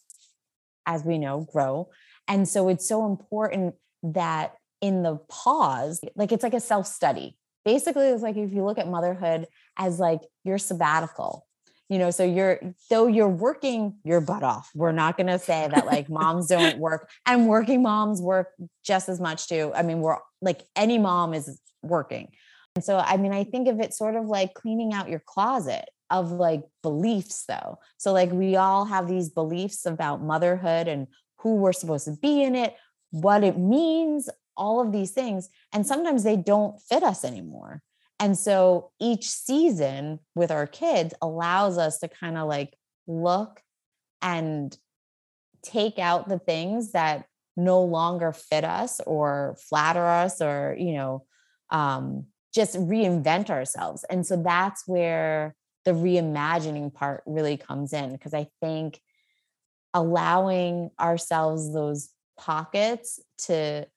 as 0.86 1.04
we 1.04 1.18
know 1.18 1.48
grow. 1.52 1.90
And 2.28 2.48
so 2.48 2.70
it's 2.70 2.88
so 2.88 3.06
important 3.06 3.76
that 4.04 4.54
in 4.80 5.02
the 5.02 5.18
pause 5.28 6.00
like 6.16 6.32
it's 6.32 6.44
like 6.44 6.54
a 6.54 6.60
self 6.60 6.86
study 6.86 7.36
basically 7.66 8.08
it's 8.08 8.22
like 8.22 8.38
if 8.38 8.54
you 8.54 8.64
look 8.64 8.78
at 8.78 8.88
motherhood 8.88 9.48
as 9.76 10.00
like 10.00 10.22
your 10.44 10.60
sabbatical 10.60 11.48
you 11.90 11.98
know 11.98 12.12
so 12.12 12.24
you're 12.24 12.60
though 12.92 13.08
you're 13.08 13.28
working 13.28 13.96
your 14.04 14.22
butt 14.22 14.44
off 14.44 14.70
we're 14.76 14.92
not 14.92 15.18
going 15.18 15.26
to 15.26 15.40
say 15.40 15.68
that 15.74 15.88
like 15.88 16.10
moms 16.10 16.48
don't 16.48 16.78
work 16.88 17.10
and 17.26 17.48
working 17.48 17.82
moms 17.82 18.22
work 18.22 18.50
just 18.86 19.10
as 19.10 19.20
much 19.20 19.48
too. 19.48 19.72
I 19.74 19.82
mean 19.82 20.00
we're 20.00 20.18
like 20.42 20.62
any 20.76 21.00
mom 21.00 21.34
is 21.34 21.60
working 21.82 22.32
and 22.78 22.84
so 22.84 22.98
i 23.00 23.18
mean 23.18 23.34
i 23.34 23.44
think 23.44 23.68
of 23.68 23.80
it 23.80 23.92
sort 23.92 24.16
of 24.16 24.26
like 24.26 24.54
cleaning 24.54 24.94
out 24.94 25.10
your 25.10 25.22
closet 25.26 25.90
of 26.10 26.32
like 26.32 26.63
beliefs 26.82 27.46
though. 27.48 27.80
So 27.98 28.13
like 28.13 28.32
we 28.32 28.56
all 28.56 28.86
have 28.86 29.08
these 29.08 29.30
beliefs 29.30 29.86
about 29.86 30.24
motherhood 30.24 30.88
and 30.88 31.08
who 31.40 31.56
we're 31.56 31.74
supposed 31.74 32.06
to 32.06 32.16
be 32.22 32.44
in 32.44 32.56
it 32.56 32.76
what 33.12 33.44
it 33.44 33.58
means 33.58 34.30
all 34.58 34.82
of 34.82 34.92
these 34.92 35.12
things 35.12 35.50
and 35.72 35.88
sometimes 35.88 36.24
they 36.24 36.36
don't 36.36 36.82
fit 36.82 37.04
us 37.04 37.24
anymore. 37.24 37.82
And 38.20 38.38
so 38.38 38.92
each 39.00 39.28
season 39.28 40.20
with 40.36 40.52
our 40.52 40.66
kids 40.66 41.13
allows 41.22 41.78
us 41.78 42.00
to 42.00 42.08
kind 42.08 42.38
of 42.38 42.48
like 42.48 42.74
look 43.06 43.62
and 44.22 44.76
take 45.63 46.00
out 46.00 46.28
the 46.28 46.40
things 46.40 46.94
that 46.94 47.26
no 47.56 47.82
longer 47.82 48.34
fit 48.34 48.63
us 48.63 49.00
or 49.06 49.58
flatter 49.70 50.06
us 50.06 50.42
or 50.42 50.76
you 50.78 50.94
know 50.94 51.26
um, 51.70 52.26
just 52.58 52.76
reinvent 52.76 53.50
ourselves. 53.50 54.04
And 54.10 54.26
so 54.26 54.36
that's 54.36 54.84
where 54.88 55.56
the 55.86 55.93
reimagining 55.93 56.93
part 56.93 57.24
really 57.26 57.56
comes 57.56 57.93
in 57.93 58.12
because 58.12 58.34
i 58.34 58.46
think 58.60 59.00
allowing 59.93 60.91
ourselves 61.00 61.74
those 61.74 62.10
pockets 62.38 63.22
to 63.38 63.88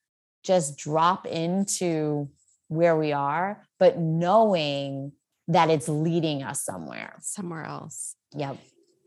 just 0.44 0.78
drop 0.78 1.26
into 1.26 2.28
where 2.68 2.96
we 2.96 3.10
are 3.10 3.66
but 3.80 3.98
knowing 3.98 5.10
that 5.48 5.68
it's 5.68 5.88
leading 5.88 6.44
us 6.44 6.62
somewhere. 6.62 7.16
Somewhere 7.22 7.64
else. 7.64 8.14
Yep. 8.36 8.56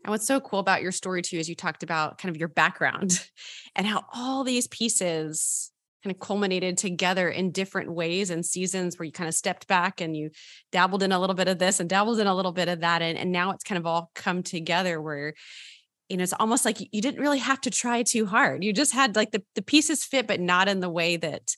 And 0.04 0.10
what's 0.10 0.26
so 0.26 0.40
cool 0.40 0.58
about 0.58 0.82
your 0.82 0.92
story 0.92 1.22
too 1.22 1.38
is 1.38 1.48
you 1.48 1.54
talked 1.54 1.82
about 1.82 2.18
kind 2.18 2.28
of 2.34 2.38
your 2.38 2.48
background 2.48 3.26
and 3.74 3.86
how 3.86 4.04
all 4.12 4.44
these 4.44 4.68
pieces 4.68 5.72
kind 6.04 6.14
of 6.14 6.20
culminated 6.20 6.76
together 6.76 7.30
in 7.30 7.50
different 7.50 7.92
ways 7.92 8.28
and 8.30 8.44
seasons 8.44 8.98
where 8.98 9.06
you 9.06 9.12
kind 9.12 9.28
of 9.28 9.34
stepped 9.34 9.66
back 9.66 10.00
and 10.02 10.14
you 10.16 10.30
dabbled 10.70 11.02
in 11.02 11.12
a 11.12 11.18
little 11.18 11.34
bit 11.34 11.48
of 11.48 11.58
this 11.58 11.80
and 11.80 11.88
dabbled 11.88 12.20
in 12.20 12.26
a 12.26 12.34
little 12.34 12.52
bit 12.52 12.68
of 12.68 12.80
that 12.80 13.00
and, 13.00 13.16
and 13.16 13.32
now 13.32 13.50
it's 13.50 13.64
kind 13.64 13.78
of 13.78 13.86
all 13.86 14.10
come 14.14 14.42
together 14.42 15.00
where 15.00 15.32
you 16.10 16.18
know 16.18 16.22
it's 16.22 16.34
almost 16.34 16.66
like 16.66 16.76
you 16.92 17.00
didn't 17.00 17.22
really 17.22 17.38
have 17.38 17.60
to 17.62 17.70
try 17.70 18.02
too 18.02 18.26
hard. 18.26 18.62
You 18.62 18.74
just 18.74 18.92
had 18.92 19.16
like 19.16 19.30
the, 19.30 19.42
the 19.54 19.62
pieces 19.62 20.04
fit 20.04 20.26
but 20.26 20.40
not 20.40 20.68
in 20.68 20.80
the 20.80 20.90
way 20.90 21.16
that 21.16 21.56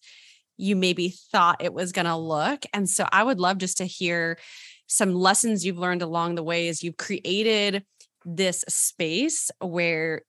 you 0.56 0.76
maybe 0.76 1.12
thought 1.32 1.62
it 1.62 1.74
was 1.74 1.92
going 1.92 2.06
to 2.06 2.16
look 2.16 2.64
and 2.72 2.88
so 2.88 3.06
i 3.12 3.22
would 3.22 3.38
love 3.38 3.58
just 3.58 3.76
to 3.76 3.84
hear 3.84 4.38
some 4.86 5.14
lessons 5.14 5.66
you've 5.66 5.78
learned 5.78 6.00
along 6.00 6.34
the 6.34 6.42
way 6.42 6.68
as 6.68 6.82
you've 6.82 6.96
created 6.96 7.84
this 8.24 8.64
space 8.68 9.50
where 9.60 10.22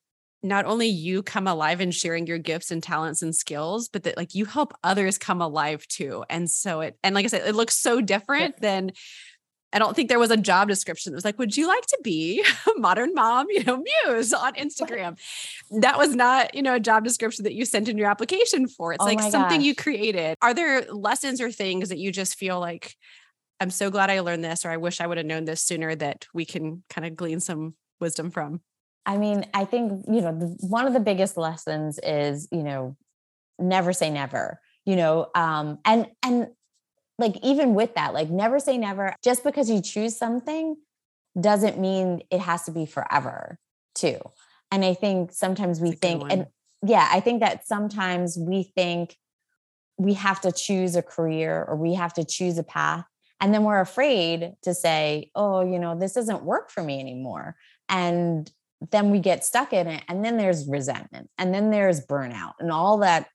not 0.43 0.65
only 0.65 0.87
you 0.87 1.23
come 1.23 1.47
alive 1.47 1.81
in 1.81 1.91
sharing 1.91 2.27
your 2.27 2.37
gifts 2.37 2.71
and 2.71 2.81
talents 2.81 3.21
and 3.21 3.35
skills, 3.35 3.89
but 3.89 4.03
that 4.03 4.17
like 4.17 4.35
you 4.35 4.45
help 4.45 4.73
others 4.83 5.17
come 5.17 5.41
alive 5.41 5.87
too. 5.87 6.23
And 6.29 6.49
so 6.49 6.81
it, 6.81 6.97
and 7.03 7.15
like 7.15 7.25
I 7.25 7.27
said, 7.27 7.47
it 7.47 7.55
looks 7.55 7.75
so 7.75 8.01
different 8.01 8.59
than 8.61 8.91
I 9.73 9.79
don't 9.79 9.95
think 9.95 10.07
there 10.07 10.19
was 10.19 10.31
a 10.31 10.37
job 10.37 10.69
description 10.69 11.11
that 11.11 11.15
was 11.17 11.25
like, 11.25 11.37
would 11.37 11.57
you 11.57 11.67
like 11.67 11.85
to 11.87 11.99
be 12.01 12.43
a 12.67 12.71
modern 12.79 13.13
mom, 13.13 13.47
you 13.49 13.63
know, 13.63 13.83
muse 14.05 14.33
on 14.33 14.53
Instagram? 14.55 15.19
That 15.81 15.97
was 15.97 16.15
not, 16.15 16.55
you 16.55 16.61
know, 16.61 16.75
a 16.75 16.79
job 16.79 17.03
description 17.03 17.43
that 17.43 17.53
you 17.53 17.65
sent 17.65 17.89
in 17.89 17.97
your 17.97 18.09
application 18.09 18.67
for. 18.67 18.93
It's 18.93 19.03
oh 19.03 19.05
like 19.05 19.19
something 19.19 19.59
gosh. 19.59 19.65
you 19.65 19.75
created. 19.75 20.35
Are 20.41 20.53
there 20.53 20.83
lessons 20.91 21.41
or 21.41 21.51
things 21.51 21.89
that 21.89 21.97
you 21.97 22.11
just 22.11 22.37
feel 22.37 22.59
like, 22.59 22.95
I'm 23.59 23.71
so 23.71 23.89
glad 23.89 24.09
I 24.09 24.21
learned 24.21 24.43
this, 24.43 24.65
or 24.65 24.69
I 24.69 24.77
wish 24.77 25.01
I 25.01 25.07
would 25.07 25.17
have 25.17 25.25
known 25.25 25.45
this 25.45 25.61
sooner 25.61 25.95
that 25.95 26.27
we 26.33 26.45
can 26.45 26.83
kind 26.89 27.05
of 27.05 27.15
glean 27.15 27.39
some 27.39 27.75
wisdom 27.99 28.31
from? 28.31 28.61
I 29.07 29.17
mean, 29.17 29.45
I 29.53 29.63
think, 29.63 30.03
you 30.05 30.19
know, 30.19 30.37
the, 30.37 30.57
one 30.67 30.85
of 30.85 30.91
the 30.91 30.99
biggest 30.99 31.37
lessons 31.37 31.97
is, 32.03 32.49
you 32.51 32.61
know, 32.61 32.97
never 33.57 33.93
say 33.93 34.09
never, 34.09 34.59
you 34.85 34.97
know, 34.97 35.29
um, 35.33 35.79
and, 35.85 36.07
and 36.21 36.49
like, 37.17 37.37
even 37.41 37.73
with 37.73 37.95
that, 37.95 38.13
like 38.13 38.29
never 38.29 38.59
say 38.59 38.77
never, 38.77 39.15
just 39.23 39.45
because 39.45 39.69
you 39.69 39.81
choose 39.81 40.17
something 40.17 40.75
doesn't 41.39 41.79
mean 41.79 42.21
it 42.29 42.41
has 42.41 42.63
to 42.63 42.71
be 42.71 42.85
forever 42.85 43.57
too. 43.95 44.19
And 44.71 44.83
I 44.83 44.93
think 44.93 45.31
sometimes 45.31 45.79
we 45.79 45.93
think, 45.93 46.23
and 46.29 46.47
yeah, 46.85 47.07
I 47.09 47.21
think 47.21 47.39
that 47.39 47.65
sometimes 47.65 48.37
we 48.37 48.63
think 48.63 49.15
we 49.97 50.15
have 50.15 50.41
to 50.41 50.51
choose 50.51 50.97
a 50.97 51.01
career 51.01 51.63
or 51.65 51.77
we 51.77 51.93
have 51.93 52.13
to 52.15 52.25
choose 52.25 52.57
a 52.57 52.63
path. 52.63 53.05
And 53.39 53.53
then 53.53 53.63
we're 53.63 53.79
afraid 53.79 54.55
to 54.63 54.73
say, 54.73 55.31
oh, 55.33 55.61
you 55.61 55.79
know, 55.79 55.97
this 55.97 56.13
doesn't 56.13 56.43
work 56.43 56.69
for 56.69 56.83
me 56.83 56.99
anymore 56.99 57.55
and 57.87 58.51
then 58.91 59.09
we 59.09 59.19
get 59.19 59.43
stuck 59.43 59.73
in 59.73 59.87
it 59.87 60.03
and 60.07 60.23
then 60.23 60.37
there's 60.37 60.67
resentment 60.67 61.29
and 61.37 61.53
then 61.53 61.71
there's 61.71 62.05
burnout 62.05 62.53
and 62.59 62.71
all 62.71 62.99
that 62.99 63.27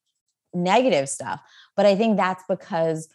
negative 0.55 1.09
stuff. 1.09 1.41
But 1.77 1.87
i 1.87 1.97
think 1.97 2.17
that's 2.17 2.45
because 2.49 3.09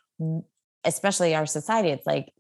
especially 0.83 1.35
our 1.35 1.45
society 1.45 1.89
it's 1.89 2.07
like 2.07 2.33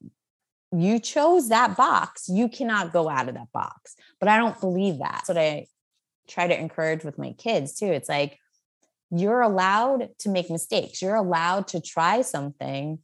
you 0.73 0.99
chose 0.99 1.49
that 1.49 1.77
box. 1.77 2.27
You 2.27 2.49
cannot 2.49 2.91
go 2.91 3.07
out 3.07 3.29
of 3.29 3.35
that 3.35 3.51
box. 3.53 3.95
But 4.19 4.29
i 4.29 4.37
don't 4.37 4.59
believe 4.59 4.99
that. 4.99 5.23
That's 5.25 5.29
what 5.29 5.37
i 5.37 5.67
try 6.27 6.47
to 6.47 6.59
encourage 6.59 7.03
with 7.03 7.17
my 7.17 7.33
kids 7.33 7.75
too. 7.75 7.85
It's 7.85 8.09
like 8.09 8.37
you're 9.09 9.41
allowed 9.41 10.09
to 10.19 10.29
make 10.29 10.49
mistakes. 10.49 11.01
You're 11.01 11.15
allowed 11.15 11.69
to 11.69 11.81
try 11.81 12.21
something 12.21 12.99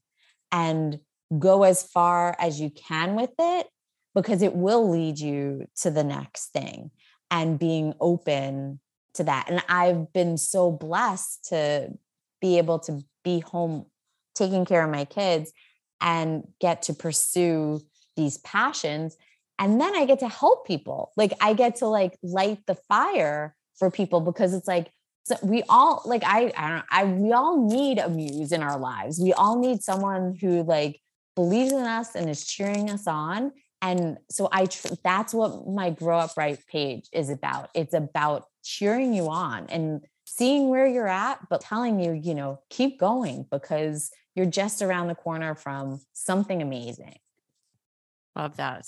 and 0.51 0.99
go 1.39 1.63
as 1.63 1.83
far 1.83 2.35
as 2.39 2.59
you 2.59 2.69
can 2.69 3.15
with 3.15 3.31
it 3.39 3.67
because 4.13 4.41
it 4.41 4.55
will 4.55 4.89
lead 4.89 5.19
you 5.19 5.67
to 5.81 5.91
the 5.91 6.03
next 6.03 6.47
thing 6.47 6.91
and 7.31 7.59
being 7.59 7.93
open 7.99 8.79
to 9.15 9.23
that. 9.23 9.49
And 9.49 9.63
I've 9.67 10.11
been 10.13 10.37
so 10.37 10.71
blessed 10.71 11.45
to 11.49 11.89
be 12.41 12.57
able 12.57 12.79
to 12.79 13.01
be 13.23 13.39
home 13.39 13.85
taking 14.35 14.65
care 14.65 14.83
of 14.83 14.91
my 14.91 15.05
kids 15.05 15.51
and 16.01 16.43
get 16.59 16.83
to 16.83 16.93
pursue 16.93 17.81
these 18.15 18.37
passions 18.39 19.17
and 19.59 19.79
then 19.79 19.95
I 19.95 20.05
get 20.05 20.19
to 20.19 20.27
help 20.27 20.65
people. 20.65 21.11
Like 21.15 21.33
I 21.39 21.53
get 21.53 21.77
to 21.77 21.87
like 21.87 22.17
light 22.23 22.59
the 22.67 22.75
fire 22.75 23.55
for 23.77 23.91
people 23.91 24.21
because 24.21 24.53
it's 24.53 24.67
like 24.67 24.91
so 25.25 25.37
we 25.41 25.63
all 25.69 26.01
like 26.05 26.23
I 26.25 26.51
I 26.57 26.69
don't 26.69 26.85
I 26.91 27.03
we 27.05 27.31
all 27.31 27.65
need 27.65 27.97
a 27.97 28.09
muse 28.09 28.51
in 28.51 28.61
our 28.61 28.77
lives. 28.77 29.19
We 29.21 29.31
all 29.33 29.59
need 29.59 29.81
someone 29.81 30.35
who 30.39 30.63
like 30.63 30.99
believes 31.35 31.71
in 31.71 31.85
us 31.85 32.15
and 32.15 32.29
is 32.29 32.45
cheering 32.45 32.89
us 32.89 33.07
on 33.07 33.51
and 33.83 34.17
so 34.31 34.49
i 34.51 34.65
tr- 34.65 34.87
that's 35.03 35.33
what 35.33 35.67
my 35.67 35.91
grow 35.91 36.17
up 36.17 36.31
right 36.35 36.57
page 36.67 37.07
is 37.13 37.29
about 37.29 37.69
it's 37.75 37.93
about 37.93 38.45
cheering 38.63 39.13
you 39.13 39.29
on 39.29 39.67
and 39.69 40.01
seeing 40.25 40.69
where 40.69 40.87
you're 40.87 41.07
at 41.07 41.37
but 41.49 41.61
telling 41.61 41.99
you 41.99 42.13
you 42.13 42.33
know 42.33 42.59
keep 42.71 42.99
going 42.99 43.45
because 43.51 44.09
you're 44.33 44.47
just 44.47 44.81
around 44.81 45.07
the 45.07 45.15
corner 45.15 45.53
from 45.53 45.99
something 46.13 46.61
amazing 46.61 47.17
love 48.35 48.55
that 48.57 48.85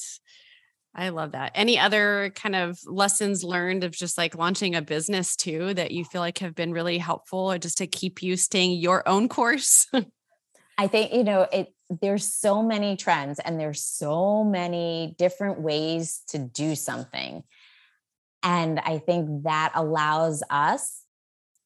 I 0.98 1.10
love 1.10 1.34
that. 1.34 1.52
Any 1.56 1.78
other 1.78 2.32
kind 2.36 2.56
of 2.56 2.80
lessons 2.86 3.44
learned 3.44 3.84
of 3.84 3.92
just 3.92 4.18
like 4.18 4.38
launching 4.38 4.76
a 4.76 4.82
business 4.82 5.36
too 5.36 5.74
that 5.74 5.92
you 5.92 6.06
feel 6.06 6.22
like 6.22 6.38
have 6.38 6.56
been 6.56 6.72
really 6.72 6.98
helpful 6.98 7.52
or 7.52 7.58
just 7.58 7.80
to 7.80 7.88
keep 7.88 8.24
you 8.24 8.38
staying 8.38 8.80
your 8.80 9.06
own 9.06 9.28
course? 9.28 9.88
I 10.78 10.88
think, 10.88 11.14
you 11.14 11.26
know, 11.26 11.48
it 11.52 11.74
there's 11.90 12.26
so 12.26 12.64
many 12.64 12.96
trends 12.98 13.40
and 13.40 13.60
there's 13.60 13.84
so 13.84 14.44
many 14.44 15.16
different 15.18 15.60
ways 15.60 16.22
to 16.30 16.40
do 16.40 16.76
something. 16.76 17.44
And 18.44 18.80
I 18.80 19.00
think 19.00 19.44
that 19.44 19.72
allows 19.76 20.44
us 20.50 21.02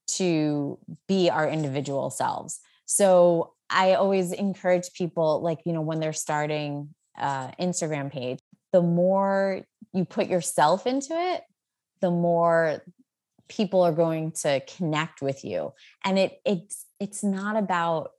to 0.07 0.77
be 1.07 1.29
our 1.29 1.47
individual 1.47 2.09
selves. 2.09 2.59
So 2.85 3.53
I 3.69 3.93
always 3.93 4.31
encourage 4.31 4.93
people, 4.93 5.41
like, 5.41 5.59
you 5.65 5.73
know, 5.73 5.81
when 5.81 5.99
they're 5.99 6.13
starting 6.13 6.93
uh, 7.17 7.51
Instagram 7.59 8.11
page, 8.11 8.39
the 8.71 8.81
more 8.81 9.61
you 9.93 10.05
put 10.05 10.27
yourself 10.27 10.87
into 10.87 11.13
it, 11.13 11.43
the 12.01 12.11
more 12.11 12.81
people 13.47 13.81
are 13.81 13.91
going 13.91 14.31
to 14.31 14.61
connect 14.61 15.21
with 15.21 15.43
you. 15.43 15.73
And 16.05 16.17
it 16.17 16.39
it's 16.45 16.85
it's 16.99 17.23
not 17.23 17.57
about 17.57 18.11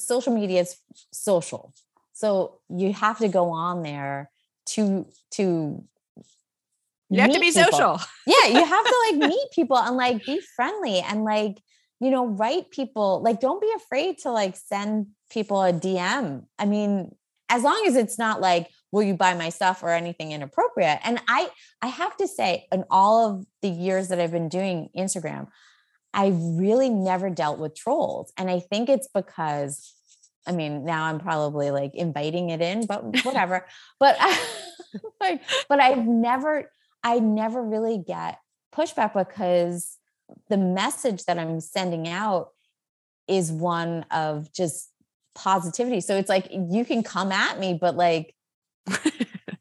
social 0.00 0.34
media 0.34 0.62
is 0.62 0.76
social. 1.12 1.72
So 2.12 2.60
you 2.68 2.92
have 2.92 3.18
to 3.18 3.28
go 3.28 3.50
on 3.50 3.82
there 3.82 4.30
to 4.66 5.06
to 5.32 5.84
you 7.10 7.20
have 7.20 7.32
to 7.32 7.40
be 7.40 7.50
people. 7.50 7.64
social. 7.64 8.00
yeah, 8.26 8.46
you 8.48 8.64
have 8.64 8.84
to 8.84 9.10
like 9.10 9.30
meet 9.30 9.48
people 9.52 9.76
and 9.76 9.96
like 9.96 10.24
be 10.24 10.40
friendly 10.54 11.00
and 11.00 11.24
like 11.24 11.60
you 12.00 12.10
know 12.10 12.26
write 12.26 12.70
people 12.70 13.22
like 13.22 13.40
don't 13.40 13.60
be 13.60 13.72
afraid 13.76 14.18
to 14.18 14.30
like 14.30 14.56
send 14.56 15.06
people 15.30 15.62
a 15.62 15.72
DM. 15.72 16.44
I 16.58 16.66
mean, 16.66 17.14
as 17.48 17.62
long 17.62 17.84
as 17.86 17.96
it's 17.96 18.18
not 18.18 18.40
like 18.40 18.68
will 18.92 19.02
you 19.02 19.14
buy 19.14 19.34
my 19.34 19.48
stuff 19.48 19.82
or 19.82 19.90
anything 19.90 20.32
inappropriate. 20.32 20.98
And 21.04 21.20
I 21.28 21.48
I 21.82 21.88
have 21.88 22.16
to 22.18 22.28
say 22.28 22.66
in 22.72 22.84
all 22.90 23.28
of 23.30 23.46
the 23.62 23.68
years 23.68 24.08
that 24.08 24.20
I've 24.20 24.32
been 24.32 24.48
doing 24.48 24.88
Instagram, 24.96 25.48
I 26.12 26.32
really 26.34 26.90
never 26.90 27.30
dealt 27.30 27.58
with 27.58 27.74
trolls. 27.74 28.32
And 28.36 28.50
I 28.50 28.60
think 28.60 28.88
it's 28.88 29.08
because, 29.14 29.94
I 30.46 30.52
mean, 30.52 30.84
now 30.84 31.04
I'm 31.04 31.20
probably 31.20 31.70
like 31.70 31.94
inviting 31.94 32.50
it 32.50 32.60
in, 32.60 32.86
but 32.86 33.04
whatever. 33.24 33.66
but 34.00 34.16
I, 34.18 34.46
like, 35.20 35.42
but 35.68 35.80
I've 35.80 36.06
never, 36.06 36.70
I 37.02 37.20
never 37.20 37.62
really 37.62 37.98
get 37.98 38.38
pushback 38.74 39.14
because 39.14 39.96
the 40.48 40.56
message 40.56 41.24
that 41.24 41.38
I'm 41.38 41.60
sending 41.60 42.08
out 42.08 42.50
is 43.28 43.52
one 43.52 44.04
of 44.10 44.52
just 44.52 44.90
positivity. 45.34 46.00
So 46.00 46.16
it's 46.16 46.28
like 46.28 46.48
you 46.50 46.84
can 46.84 47.02
come 47.02 47.30
at 47.32 47.58
me, 47.58 47.78
but 47.80 47.96
like 47.96 48.34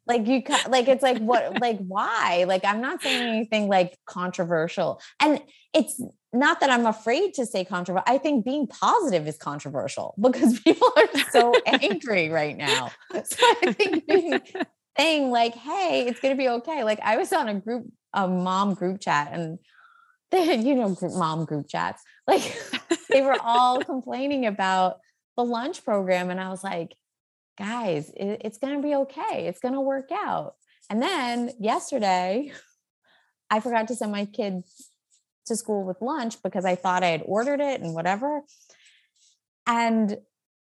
like 0.09 0.27
you 0.27 0.41
like 0.67 0.87
it's 0.87 1.03
like 1.03 1.19
what 1.19 1.61
like 1.61 1.77
why 1.77 2.45
like 2.47 2.65
i'm 2.65 2.81
not 2.81 3.01
saying 3.01 3.29
anything 3.29 3.67
like 3.67 3.95
controversial 4.05 4.99
and 5.21 5.39
it's 5.73 6.01
not 6.33 6.59
that 6.59 6.69
i'm 6.69 6.85
afraid 6.85 7.33
to 7.33 7.45
say 7.45 7.63
controversial 7.63 8.03
i 8.07 8.17
think 8.17 8.45
being 8.45 8.67
positive 8.67 9.27
is 9.27 9.37
controversial 9.37 10.15
because 10.21 10.59
people 10.59 10.91
are 10.97 11.19
so 11.31 11.53
angry 11.65 12.29
right 12.29 12.57
now. 12.57 12.91
So 13.11 13.37
i 13.63 13.73
think 13.73 14.07
being, 14.07 14.39
saying 14.97 15.31
like 15.31 15.55
hey 15.55 16.05
it's 16.07 16.19
going 16.19 16.35
to 16.35 16.37
be 16.37 16.49
okay. 16.49 16.83
Like 16.83 16.99
i 17.01 17.17
was 17.17 17.31
on 17.31 17.47
a 17.47 17.55
group 17.55 17.85
a 18.13 18.27
mom 18.27 18.73
group 18.73 18.99
chat 18.99 19.29
and 19.31 19.59
they 20.31 20.55
you 20.57 20.75
know 20.75 20.95
mom 21.01 21.45
group 21.45 21.67
chats. 21.67 22.03
Like 22.27 22.55
they 23.09 23.21
were 23.21 23.37
all 23.41 23.81
complaining 23.81 24.45
about 24.45 24.97
the 25.37 25.45
lunch 25.45 25.85
program 25.85 26.29
and 26.29 26.39
i 26.39 26.49
was 26.49 26.63
like 26.63 26.93
guys 27.57 28.09
it, 28.09 28.41
it's 28.43 28.57
going 28.57 28.75
to 28.75 28.81
be 28.81 28.95
okay. 28.95 29.47
It's 29.47 29.59
going 29.59 29.73
to 29.73 29.81
work 29.81 30.09
out. 30.11 30.55
And 30.89 31.01
then 31.01 31.51
yesterday 31.59 32.51
i 33.49 33.59
forgot 33.59 33.87
to 33.87 33.95
send 33.95 34.11
my 34.11 34.25
kids 34.25 34.88
to 35.49 35.55
school 35.55 35.83
with 35.83 35.97
lunch 36.01 36.41
because 36.41 36.63
i 36.63 36.75
thought 36.75 37.03
i 37.03 37.07
had 37.07 37.21
ordered 37.25 37.59
it 37.59 37.81
and 37.81 37.93
whatever 37.93 38.41
and 39.67 40.17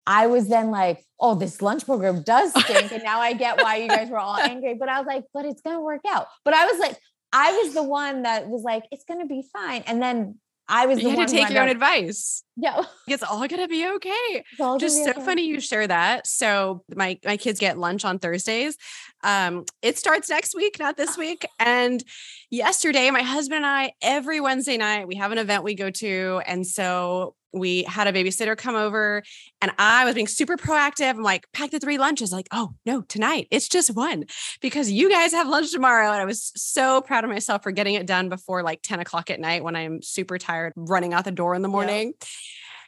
I 0.06 0.26
was 0.26 0.48
then 0.48 0.72
like, 0.72 1.06
oh, 1.20 1.36
this 1.36 1.62
lunch 1.62 1.86
program 1.86 2.24
does 2.24 2.50
stink. 2.64 2.92
And 2.92 3.04
now 3.04 3.20
I 3.20 3.34
get 3.34 3.62
why 3.62 3.76
you 3.76 3.88
guys 3.88 4.10
were 4.10 4.18
all 4.18 4.36
angry. 4.40 4.74
But 4.74 4.90
I 4.90 4.98
was 5.00 5.06
like, 5.06 5.26
but 5.36 5.46
it's 5.46 5.62
going 5.62 5.76
to 5.76 5.82
work 5.82 6.02
out. 6.10 6.26
But 6.44 6.56
I 6.56 6.66
was 6.66 6.80
like, 6.80 6.98
I 7.32 7.52
was 7.52 7.76
the 7.76 7.84
one 7.84 8.24
that 8.24 8.48
was 8.48 8.64
like, 8.64 8.86
it's 8.92 9.06
going 9.06 9.20
to 9.20 9.28
be 9.28 9.44
fine. 9.54 9.84
And 9.86 10.02
then 10.02 10.40
I 10.70 10.86
was 10.86 11.02
you 11.02 11.10
the 11.10 11.16
had 11.18 11.28
to 11.28 11.34
take 11.34 11.50
your 11.50 11.64
own 11.64 11.70
advice. 11.70 12.44
Yeah. 12.56 12.84
It's 13.08 13.24
all 13.24 13.48
gonna 13.48 13.68
be 13.68 13.88
okay. 13.96 14.44
Just 14.80 15.04
so 15.04 15.10
okay. 15.10 15.26
funny 15.26 15.48
you 15.48 15.60
share 15.60 15.88
that. 15.88 16.28
So 16.28 16.84
my 16.96 17.18
my 17.26 17.38
kids 17.38 17.60
get 17.60 17.80
lunch 17.80 18.06
on 18.06 18.20
Thursdays. 18.20 18.78
Um, 19.24 19.66
it 19.82 19.98
starts 19.98 20.30
next 20.30 20.56
week, 20.56 20.78
not 20.80 20.96
this 20.96 21.18
week. 21.26 21.46
And 21.60 22.04
yesterday, 22.52 23.10
my 23.10 23.24
husband 23.24 23.58
and 23.58 23.66
I, 23.66 23.94
every 24.02 24.40
Wednesday 24.40 24.78
night, 24.78 25.08
we 25.08 25.16
have 25.16 25.32
an 25.32 25.40
event 25.40 25.64
we 25.64 25.74
go 25.74 25.90
to. 25.90 26.42
And 26.46 26.66
so 26.68 27.34
we 27.54 27.84
had 27.84 28.08
a 28.08 28.14
babysitter 28.14 28.58
come 28.58 28.76
over 28.76 29.24
and 29.62 29.72
I 29.78 30.06
was 30.06 30.16
being 30.16 30.28
super 30.28 30.58
proactive. 30.58 31.10
I'm 31.10 31.24
like, 31.24 31.48
pack 31.54 31.72
the 31.72 31.80
three 31.80 31.98
lunches. 31.98 32.32
Like, 32.32 32.48
oh 32.52 32.74
no, 32.86 33.02
tonight 33.02 33.48
it's 33.52 33.68
just 33.68 33.96
one 33.96 34.26
because 34.62 34.92
you 34.92 35.10
guys 35.10 35.32
have 35.32 35.48
lunch 35.48 35.72
tomorrow. 35.72 36.12
And 36.12 36.22
I 36.22 36.26
was 36.26 36.52
so 36.56 37.02
proud 37.02 37.24
of 37.24 37.30
myself 37.30 37.64
for 37.64 37.72
getting 37.72 37.96
it 37.96 38.06
done 38.06 38.30
before 38.30 38.64
like 38.64 38.82
10 38.82 39.00
o'clock 39.00 39.30
at 39.30 39.40
night 39.40 39.64
when 39.64 39.76
I'm 39.76 40.02
super 40.02 40.38
tired 40.38 40.74
running 40.76 41.14
out 41.14 41.26
the 41.26 41.32
door 41.32 41.56
in 41.56 41.62
the 41.62 41.68
morning. 41.68 42.14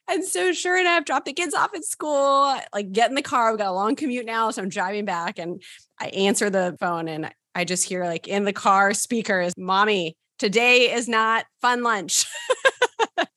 And 0.07 0.25
so 0.25 0.51
sure 0.51 0.77
enough, 0.79 1.05
drop 1.05 1.25
the 1.25 1.33
kids 1.33 1.53
off 1.53 1.73
at 1.73 1.85
school, 1.85 2.55
like 2.73 2.91
get 2.91 3.09
in 3.09 3.15
the 3.15 3.21
car. 3.21 3.51
We 3.51 3.57
got 3.57 3.67
a 3.67 3.71
long 3.71 3.95
commute 3.95 4.25
now. 4.25 4.51
So 4.51 4.61
I'm 4.61 4.69
driving 4.69 5.05
back 5.05 5.39
and 5.39 5.61
I 5.99 6.07
answer 6.07 6.49
the 6.49 6.75
phone 6.79 7.07
and 7.07 7.31
I 7.55 7.65
just 7.65 7.87
hear 7.87 8.05
like 8.05 8.27
in 8.27 8.43
the 8.43 8.53
car 8.53 8.93
speakers, 8.93 9.53
mommy, 9.57 10.17
today 10.39 10.91
is 10.91 11.07
not 11.07 11.45
fun 11.61 11.83
lunch. 11.83 12.25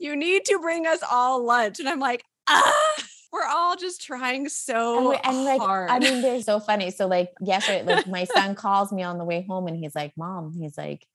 you 0.04 0.14
need 0.14 0.44
to 0.44 0.58
bring 0.58 0.86
us 0.86 1.00
all 1.10 1.44
lunch. 1.44 1.80
And 1.80 1.88
I'm 1.88 1.98
like, 1.98 2.22
ah, 2.46 2.94
we're 3.32 3.46
all 3.48 3.74
just 3.74 4.02
trying 4.02 4.48
so 4.50 5.12
and, 5.12 5.20
and 5.24 5.44
like, 5.44 5.60
hard. 5.60 5.90
I 5.90 5.98
mean, 5.98 6.20
they're 6.20 6.42
so 6.42 6.60
funny. 6.60 6.90
So 6.90 7.06
like 7.06 7.32
yesterday, 7.40 7.82
like 7.82 8.06
my 8.06 8.24
son 8.34 8.54
calls 8.54 8.92
me 8.92 9.02
on 9.02 9.16
the 9.16 9.24
way 9.24 9.46
home 9.48 9.66
and 9.66 9.76
he's 9.76 9.94
like, 9.94 10.12
mom, 10.16 10.52
he's 10.52 10.76
like, 10.76 11.06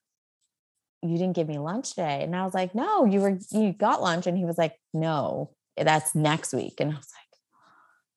you 1.03 1.17
didn't 1.17 1.35
give 1.35 1.47
me 1.47 1.59
lunch 1.59 1.91
today. 1.91 2.23
And 2.23 2.35
I 2.35 2.43
was 2.43 2.53
like, 2.55 2.73
no, 2.73 3.05
you 3.05 3.21
were, 3.21 3.37
you 3.51 3.71
got 3.71 4.01
lunch. 4.01 4.25
And 4.25 4.37
he 4.37 4.43
was 4.43 4.57
like, 4.57 4.75
no, 4.93 5.51
that's 5.77 6.15
next 6.15 6.51
week. 6.51 6.73
And 6.79 6.91
I 6.91 6.95
was 6.95 7.07
like, 7.15 7.28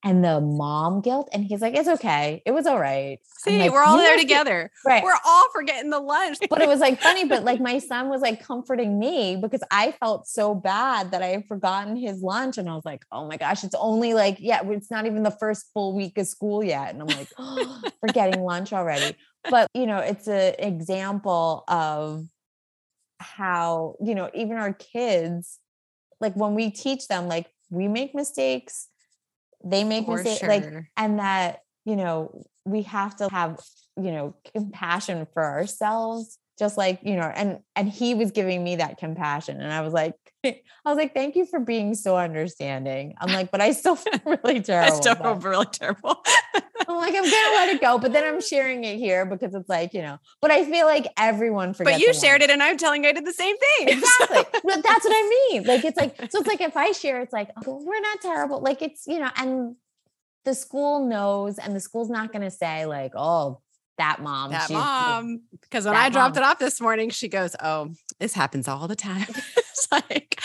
and 0.04 0.24
the 0.24 0.40
mom 0.40 1.00
guilt. 1.00 1.28
And 1.32 1.44
he's 1.44 1.60
like, 1.60 1.74
it's 1.74 1.88
okay. 1.88 2.42
It 2.44 2.50
was 2.50 2.66
all 2.66 2.78
right. 2.78 3.18
See, 3.38 3.58
like, 3.58 3.72
we're 3.72 3.84
all 3.84 3.96
there 3.96 4.16
together. 4.18 4.70
Right. 4.84 5.02
We're 5.02 5.18
all 5.24 5.44
forgetting 5.52 5.90
the 5.90 6.00
lunch. 6.00 6.38
but 6.50 6.60
it 6.60 6.68
was 6.68 6.80
like 6.80 7.00
funny, 7.00 7.24
but 7.24 7.44
like 7.44 7.60
my 7.60 7.78
son 7.78 8.08
was 8.08 8.20
like 8.20 8.44
comforting 8.44 8.98
me 8.98 9.36
because 9.36 9.62
I 9.70 9.92
felt 9.92 10.26
so 10.26 10.54
bad 10.54 11.12
that 11.12 11.22
I 11.22 11.28
had 11.28 11.46
forgotten 11.46 11.96
his 11.96 12.20
lunch. 12.20 12.58
And 12.58 12.68
I 12.68 12.74
was 12.74 12.84
like, 12.84 13.04
oh 13.12 13.28
my 13.28 13.36
gosh, 13.36 13.62
it's 13.62 13.76
only 13.78 14.14
like, 14.14 14.38
yeah, 14.40 14.62
it's 14.64 14.90
not 14.90 15.06
even 15.06 15.22
the 15.22 15.30
first 15.30 15.66
full 15.72 15.94
week 15.94 16.18
of 16.18 16.26
school 16.26 16.64
yet. 16.64 16.92
And 16.92 17.02
I'm 17.02 17.08
like, 17.08 17.28
oh, 17.38 17.82
forgetting 18.00 18.42
lunch 18.42 18.72
already. 18.72 19.16
But, 19.50 19.68
you 19.74 19.86
know, 19.86 19.98
it's 19.98 20.26
an 20.26 20.54
example 20.58 21.64
of 21.68 22.26
how, 23.18 23.94
you 24.00 24.16
know, 24.16 24.30
even 24.34 24.56
our 24.56 24.72
kids, 24.72 25.58
like 26.20 26.34
when 26.34 26.54
we 26.54 26.70
teach 26.70 27.06
them, 27.06 27.28
like 27.28 27.46
we 27.70 27.86
make 27.86 28.14
mistakes 28.14 28.88
they 29.64 29.84
make 29.84 30.06
For 30.06 30.16
mistakes 30.16 30.40
sure. 30.40 30.48
like 30.48 30.64
and 30.96 31.18
that 31.18 31.60
you 31.84 31.96
know 31.96 32.44
we 32.64 32.82
have 32.82 33.16
to 33.16 33.28
have 33.28 33.58
you 33.96 34.10
know 34.12 34.34
compassion 34.54 35.26
for 35.32 35.42
ourselves 35.42 36.38
just 36.58 36.76
like 36.76 37.00
you 37.02 37.16
know 37.16 37.30
and 37.34 37.58
and 37.76 37.88
he 37.88 38.14
was 38.14 38.30
giving 38.30 38.62
me 38.62 38.76
that 38.76 38.98
compassion 38.98 39.60
and 39.60 39.72
i 39.72 39.80
was 39.80 39.92
like 39.92 40.14
i 40.44 40.54
was 40.84 40.96
like 40.96 41.14
thank 41.14 41.36
you 41.36 41.46
for 41.46 41.60
being 41.60 41.94
so 41.94 42.16
understanding 42.16 43.14
i'm 43.20 43.32
like 43.32 43.50
but 43.50 43.60
i 43.60 43.72
still 43.72 43.96
feel 43.96 44.20
really 44.24 44.60
terrible 44.60 44.92
i 44.92 45.00
still 45.00 45.14
feel 45.14 45.34
really 45.36 45.66
terrible 45.66 46.22
i'm 46.54 46.96
like 46.96 47.14
i'm 47.14 47.22
gonna 47.22 47.56
let 47.56 47.68
it 47.68 47.80
go 47.80 47.98
but 47.98 48.12
then 48.12 48.24
i'm 48.24 48.40
sharing 48.40 48.84
it 48.84 48.96
here 48.96 49.24
because 49.24 49.54
it's 49.54 49.68
like 49.68 49.94
you 49.94 50.02
know 50.02 50.18
but 50.40 50.50
i 50.50 50.64
feel 50.64 50.86
like 50.86 51.06
everyone 51.16 51.72
forgets 51.74 51.96
but 51.96 52.00
you 52.00 52.12
shared 52.12 52.42
it 52.42 52.50
and 52.50 52.62
i'm 52.62 52.76
telling 52.76 53.06
i 53.06 53.12
did 53.12 53.26
the 53.26 53.32
same 53.32 53.56
thing 53.56 53.88
exactly 53.88 54.60
but 54.64 54.82
that's 54.82 55.04
what 55.04 55.14
i 55.14 55.48
mean 55.50 55.64
like 55.64 55.84
it's 55.84 55.96
like 55.96 56.16
so 56.30 56.38
it's 56.38 56.48
like 56.48 56.60
if 56.60 56.76
i 56.76 56.92
share 56.92 57.20
it's 57.20 57.32
like 57.32 57.50
oh, 57.66 57.82
we're 57.84 58.00
not 58.00 58.20
terrible 58.20 58.60
like 58.60 58.82
it's 58.82 59.06
you 59.06 59.18
know 59.18 59.30
and 59.36 59.76
the 60.44 60.54
school 60.54 61.06
knows 61.06 61.58
and 61.58 61.74
the 61.76 61.80
school's 61.80 62.10
not 62.10 62.32
going 62.32 62.42
to 62.42 62.50
say 62.50 62.84
like 62.86 63.12
oh 63.14 63.60
that 63.98 64.20
mom. 64.20 64.50
That 64.50 64.70
mom. 64.70 65.42
Because 65.60 65.84
when 65.84 65.94
I 65.94 66.08
dropped 66.08 66.36
mom. 66.36 66.44
it 66.44 66.46
off 66.46 66.58
this 66.58 66.80
morning, 66.80 67.10
she 67.10 67.28
goes, 67.28 67.54
Oh, 67.62 67.90
this 68.18 68.34
happens 68.34 68.66
all 68.66 68.88
the 68.88 68.96
time. 68.96 69.26
like, 69.92 70.40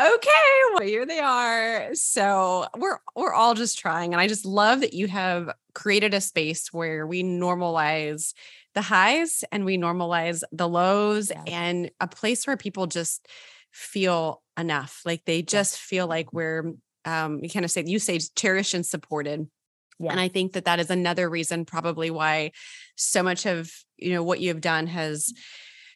okay, 0.00 0.60
well, 0.72 0.82
here 0.82 1.06
they 1.06 1.20
are. 1.20 1.94
So 1.94 2.66
we're 2.76 2.98
we're 3.14 3.32
all 3.32 3.54
just 3.54 3.78
trying. 3.78 4.12
And 4.12 4.20
I 4.20 4.26
just 4.26 4.44
love 4.44 4.80
that 4.80 4.94
you 4.94 5.06
have 5.08 5.50
created 5.74 6.14
a 6.14 6.20
space 6.20 6.72
where 6.72 7.06
we 7.06 7.22
normalize 7.22 8.32
the 8.74 8.82
highs 8.82 9.44
and 9.52 9.64
we 9.64 9.78
normalize 9.78 10.42
the 10.52 10.68
lows 10.68 11.30
yeah. 11.30 11.42
and 11.46 11.90
a 12.00 12.08
place 12.08 12.46
where 12.46 12.56
people 12.56 12.86
just 12.86 13.28
feel 13.70 14.42
enough. 14.58 15.02
Like 15.04 15.24
they 15.24 15.42
just 15.42 15.78
feel 15.78 16.06
like 16.06 16.32
we're 16.32 16.74
um 17.04 17.40
you 17.42 17.50
kind 17.50 17.64
of 17.64 17.70
say 17.70 17.84
you 17.86 17.98
say 17.98 18.18
cherished 18.34 18.74
and 18.74 18.86
supported 18.86 19.48
yeah. 19.98 20.10
And 20.10 20.20
I 20.20 20.28
think 20.28 20.52
that 20.52 20.64
that 20.64 20.80
is 20.80 20.90
another 20.90 21.28
reason 21.28 21.64
probably 21.64 22.10
why 22.10 22.52
so 22.96 23.22
much 23.22 23.46
of, 23.46 23.70
you 23.96 24.12
know, 24.12 24.22
what 24.22 24.40
you 24.40 24.48
have 24.48 24.60
done 24.60 24.86
has 24.86 25.32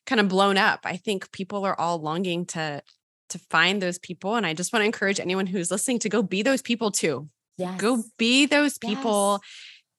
kind 0.08 0.20
of 0.20 0.28
blown 0.28 0.56
up. 0.56 0.80
I 0.84 0.96
think 0.96 1.30
people 1.32 1.64
are 1.64 1.78
all 1.78 2.00
longing 2.00 2.46
to 2.46 2.82
to 3.28 3.38
find 3.50 3.82
those 3.82 3.98
people 3.98 4.36
and 4.36 4.46
I 4.46 4.54
just 4.54 4.72
want 4.72 4.80
to 4.80 4.86
encourage 4.86 5.20
anyone 5.20 5.46
who's 5.46 5.70
listening 5.70 5.98
to 5.98 6.08
go 6.08 6.22
be 6.22 6.42
those 6.42 6.62
people 6.62 6.90
too. 6.90 7.28
Yes. 7.58 7.78
Go 7.78 8.02
be 8.16 8.46
those 8.46 8.78
people 8.78 9.40
yes. 9.42 9.50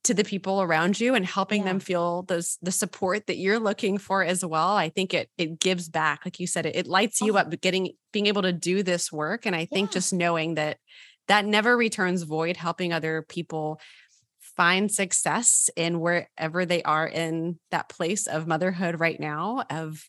to 0.05 0.13
the 0.15 0.23
people 0.23 0.63
around 0.63 0.99
you 0.99 1.13
and 1.13 1.23
helping 1.23 1.61
yeah. 1.61 1.67
them 1.67 1.79
feel 1.79 2.23
those 2.23 2.57
the 2.63 2.71
support 2.71 3.27
that 3.27 3.37
you're 3.37 3.59
looking 3.59 3.99
for 3.99 4.23
as 4.23 4.43
well. 4.43 4.75
I 4.75 4.89
think 4.89 5.13
it 5.13 5.29
it 5.37 5.59
gives 5.59 5.89
back 5.89 6.25
like 6.25 6.39
you 6.39 6.47
said 6.47 6.65
it, 6.65 6.75
it 6.75 6.87
lights 6.87 7.21
you 7.21 7.35
oh. 7.35 7.37
up 7.37 7.61
getting 7.61 7.91
being 8.11 8.25
able 8.25 8.41
to 8.41 8.53
do 8.53 8.81
this 8.81 9.11
work 9.11 9.45
and 9.45 9.55
I 9.55 9.65
think 9.65 9.89
yeah. 9.89 9.93
just 9.93 10.11
knowing 10.11 10.55
that 10.55 10.77
that 11.27 11.45
never 11.45 11.77
returns 11.77 12.23
void, 12.23 12.57
helping 12.57 12.91
other 12.91 13.21
people 13.21 13.79
find 14.59 14.91
success 14.91 15.69
in 15.77 16.01
wherever 16.01 16.65
they 16.65 16.83
are 16.83 17.07
in 17.07 17.57
that 17.71 17.87
place 17.87 18.27
of 18.27 18.45
motherhood 18.45 18.99
right 18.99 19.17
now 19.17 19.63
of 19.69 20.03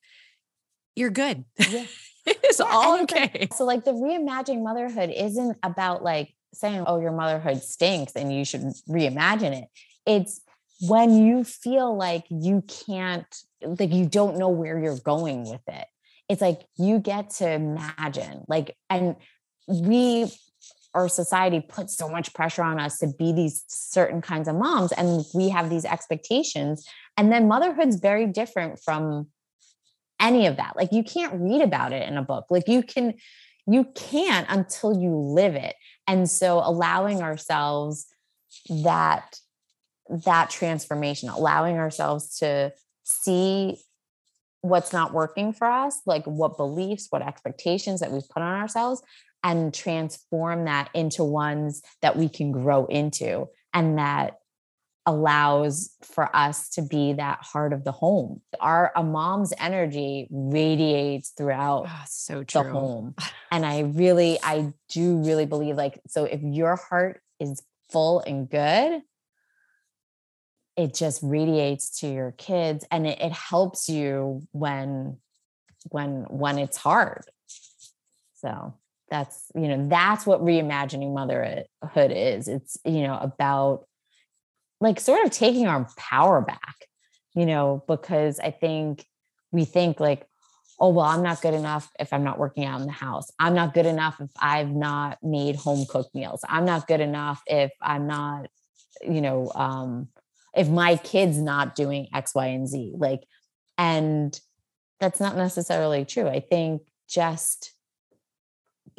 you're 0.96 1.08
good. 1.08 1.44
Yeah. 1.56 1.86
it's 2.26 2.58
yeah, 2.58 2.66
all 2.68 3.00
okay. 3.02 3.30
Like, 3.32 3.54
so 3.54 3.64
like 3.64 3.84
the 3.84 3.92
reimagining 3.92 4.64
motherhood 4.64 5.12
isn't 5.16 5.56
about 5.62 6.02
like 6.02 6.34
saying, 6.52 6.82
oh, 6.84 7.00
your 7.00 7.12
motherhood 7.12 7.62
stinks 7.62 8.14
and 8.16 8.34
you 8.34 8.44
should 8.44 8.62
reimagine 8.88 9.62
it. 9.62 9.68
It's 10.04 10.40
when 10.80 11.24
you 11.24 11.44
feel 11.44 11.96
like 11.96 12.24
you 12.28 12.64
can't, 12.86 13.32
like 13.62 13.92
you 13.92 14.06
don't 14.06 14.36
know 14.36 14.48
where 14.48 14.80
you're 14.80 14.98
going 14.98 15.48
with 15.48 15.62
it. 15.68 15.86
It's 16.28 16.40
like 16.42 16.62
you 16.76 16.98
get 16.98 17.30
to 17.34 17.48
imagine, 17.48 18.42
like, 18.48 18.76
and 18.88 19.14
we 19.68 20.28
our 20.94 21.08
society 21.08 21.60
puts 21.60 21.96
so 21.96 22.08
much 22.08 22.34
pressure 22.34 22.62
on 22.62 22.80
us 22.80 22.98
to 22.98 23.06
be 23.18 23.32
these 23.32 23.64
certain 23.68 24.20
kinds 24.20 24.48
of 24.48 24.56
moms 24.56 24.92
and 24.92 25.24
we 25.34 25.48
have 25.48 25.70
these 25.70 25.84
expectations 25.84 26.84
and 27.16 27.32
then 27.32 27.48
motherhood's 27.48 27.96
very 27.96 28.26
different 28.26 28.80
from 28.80 29.28
any 30.20 30.46
of 30.46 30.56
that. 30.56 30.76
Like 30.76 30.92
you 30.92 31.02
can't 31.02 31.40
read 31.40 31.62
about 31.62 31.92
it 31.92 32.06
in 32.08 32.16
a 32.16 32.22
book. 32.22 32.46
Like 32.50 32.68
you 32.68 32.82
can 32.82 33.14
you 33.66 33.84
can't 33.94 34.46
until 34.48 34.98
you 34.98 35.14
live 35.14 35.54
it. 35.54 35.74
And 36.06 36.28
so 36.28 36.58
allowing 36.58 37.22
ourselves 37.22 38.06
that 38.68 39.36
that 40.08 40.50
transformation 40.50 41.28
allowing 41.28 41.78
ourselves 41.78 42.38
to 42.38 42.72
see 43.04 43.76
what's 44.60 44.92
not 44.92 45.14
working 45.14 45.52
for 45.52 45.68
us 45.68 46.00
like 46.04 46.24
what 46.24 46.56
beliefs 46.56 47.06
what 47.10 47.22
expectations 47.22 48.00
that 48.00 48.10
we've 48.10 48.28
put 48.28 48.42
on 48.42 48.60
ourselves 48.60 49.02
and 49.42 49.72
transform 49.72 50.64
that 50.66 50.90
into 50.94 51.24
ones 51.24 51.82
that 52.02 52.16
we 52.16 52.28
can 52.28 52.52
grow 52.52 52.86
into 52.86 53.48
and 53.72 53.98
that 53.98 54.36
allows 55.06 55.90
for 56.02 56.34
us 56.36 56.68
to 56.68 56.82
be 56.82 57.14
that 57.14 57.38
heart 57.42 57.72
of 57.72 57.84
the 57.84 57.92
home. 57.92 58.42
Our 58.60 58.92
a 58.94 59.02
mom's 59.02 59.52
energy 59.58 60.28
radiates 60.30 61.30
throughout 61.30 61.86
oh, 61.88 62.04
so 62.06 62.44
true. 62.44 62.62
the 62.62 62.70
home. 62.70 63.14
And 63.52 63.66
I 63.66 63.80
really, 63.80 64.38
I 64.44 64.72
do 64.90 65.16
really 65.16 65.44
believe 65.44 65.74
like, 65.74 66.00
so 66.06 66.24
if 66.24 66.40
your 66.40 66.76
heart 66.76 67.20
is 67.40 67.60
full 67.90 68.20
and 68.20 68.48
good, 68.48 69.02
it 70.76 70.94
just 70.94 71.20
radiates 71.22 72.00
to 72.00 72.06
your 72.06 72.32
kids 72.32 72.84
and 72.90 73.06
it, 73.06 73.20
it 73.20 73.32
helps 73.32 73.88
you 73.88 74.42
when 74.52 75.18
when 75.88 76.26
when 76.28 76.58
it's 76.58 76.76
hard 76.76 77.24
so 78.34 78.74
that's 79.10 79.50
you 79.54 79.68
know 79.68 79.88
that's 79.88 80.26
what 80.26 80.42
reimagining 80.42 81.12
motherhood 81.12 82.12
is. 82.12 82.48
It's 82.48 82.78
you 82.84 83.02
know 83.02 83.18
about 83.20 83.86
like 84.80 84.98
sort 85.00 85.24
of 85.24 85.30
taking 85.30 85.66
our 85.66 85.86
power 85.96 86.40
back 86.40 86.86
you 87.34 87.46
know 87.46 87.84
because 87.86 88.40
i 88.40 88.50
think 88.50 89.04
we 89.52 89.64
think 89.64 90.00
like 90.00 90.26
oh 90.78 90.88
well 90.88 91.06
i'm 91.06 91.22
not 91.22 91.40
good 91.40 91.54
enough 91.54 91.90
if 91.98 92.12
i'm 92.12 92.24
not 92.24 92.38
working 92.38 92.64
out 92.64 92.80
in 92.80 92.86
the 92.86 92.92
house. 92.92 93.30
I'm 93.38 93.54
not 93.54 93.74
good 93.74 93.86
enough 93.86 94.20
if 94.20 94.30
i've 94.40 94.70
not 94.70 95.18
made 95.22 95.56
home 95.56 95.86
cooked 95.88 96.14
meals. 96.14 96.42
I'm 96.48 96.64
not 96.64 96.86
good 96.86 97.00
enough 97.00 97.42
if 97.46 97.70
i'm 97.80 98.06
not 98.06 98.46
you 99.02 99.20
know 99.20 99.50
um 99.54 100.08
if 100.54 100.68
my 100.68 100.96
kid's 100.96 101.38
not 101.38 101.74
doing 101.74 102.08
x 102.14 102.34
y 102.34 102.46
and 102.46 102.68
z. 102.68 102.94
Like 102.96 103.24
and 103.78 104.38
that's 104.98 105.20
not 105.20 105.36
necessarily 105.36 106.04
true. 106.04 106.28
I 106.28 106.40
think 106.40 106.82
just 107.08 107.72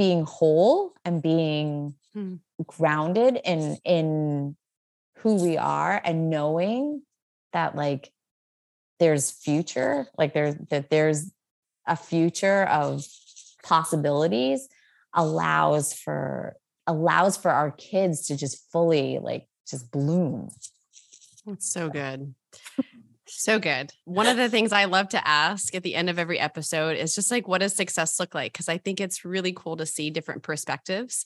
being 0.02 0.24
whole 0.24 0.96
and 1.06 1.22
being 1.22 1.94
hmm. 2.16 2.34
grounded 2.66 3.40
in 3.46 3.78
in 3.86 4.56
who 5.18 5.36
we 5.36 5.58
are 5.58 6.02
and 6.04 6.28
knowing 6.28 7.04
that 7.54 7.76
like 7.76 8.12
there's 9.00 9.30
future 9.30 10.08
like 10.18 10.34
there's 10.34 10.56
that 10.72 10.90
there's 10.90 11.32
a 11.86 11.96
future 11.96 12.64
of 12.64 13.06
possibilities 13.64 14.68
allows 15.14 15.94
for 15.94 16.56
allows 16.88 17.38
for 17.38 17.52
our 17.52 17.70
kids 17.70 18.26
to 18.26 18.36
just 18.36 18.72
fully 18.72 19.20
like 19.22 19.46
just 19.70 19.92
bloom 19.92 20.50
it's 21.46 21.72
so 21.72 21.90
good 21.90 22.34
so 23.32 23.60
good. 23.60 23.94
One 24.06 24.28
of 24.28 24.38
the 24.38 24.50
things 24.50 24.72
I 24.72 24.86
love 24.86 25.10
to 25.10 25.28
ask 25.28 25.74
at 25.74 25.84
the 25.84 25.96
end 25.96 26.10
of 26.10 26.20
every 26.20 26.40
episode 26.40 26.98
is 26.98 27.16
just 27.16 27.32
like, 27.32 27.48
what 27.48 27.62
does 27.62 27.76
success 27.76 28.20
look 28.20 28.36
like? 28.36 28.54
Because 28.54 28.70
I 28.70 28.78
think 28.78 29.00
it's 29.00 29.26
really 29.26 29.54
cool 29.54 29.78
to 29.78 29.86
see 29.86 30.10
different 30.10 30.44
perspectives. 30.44 31.26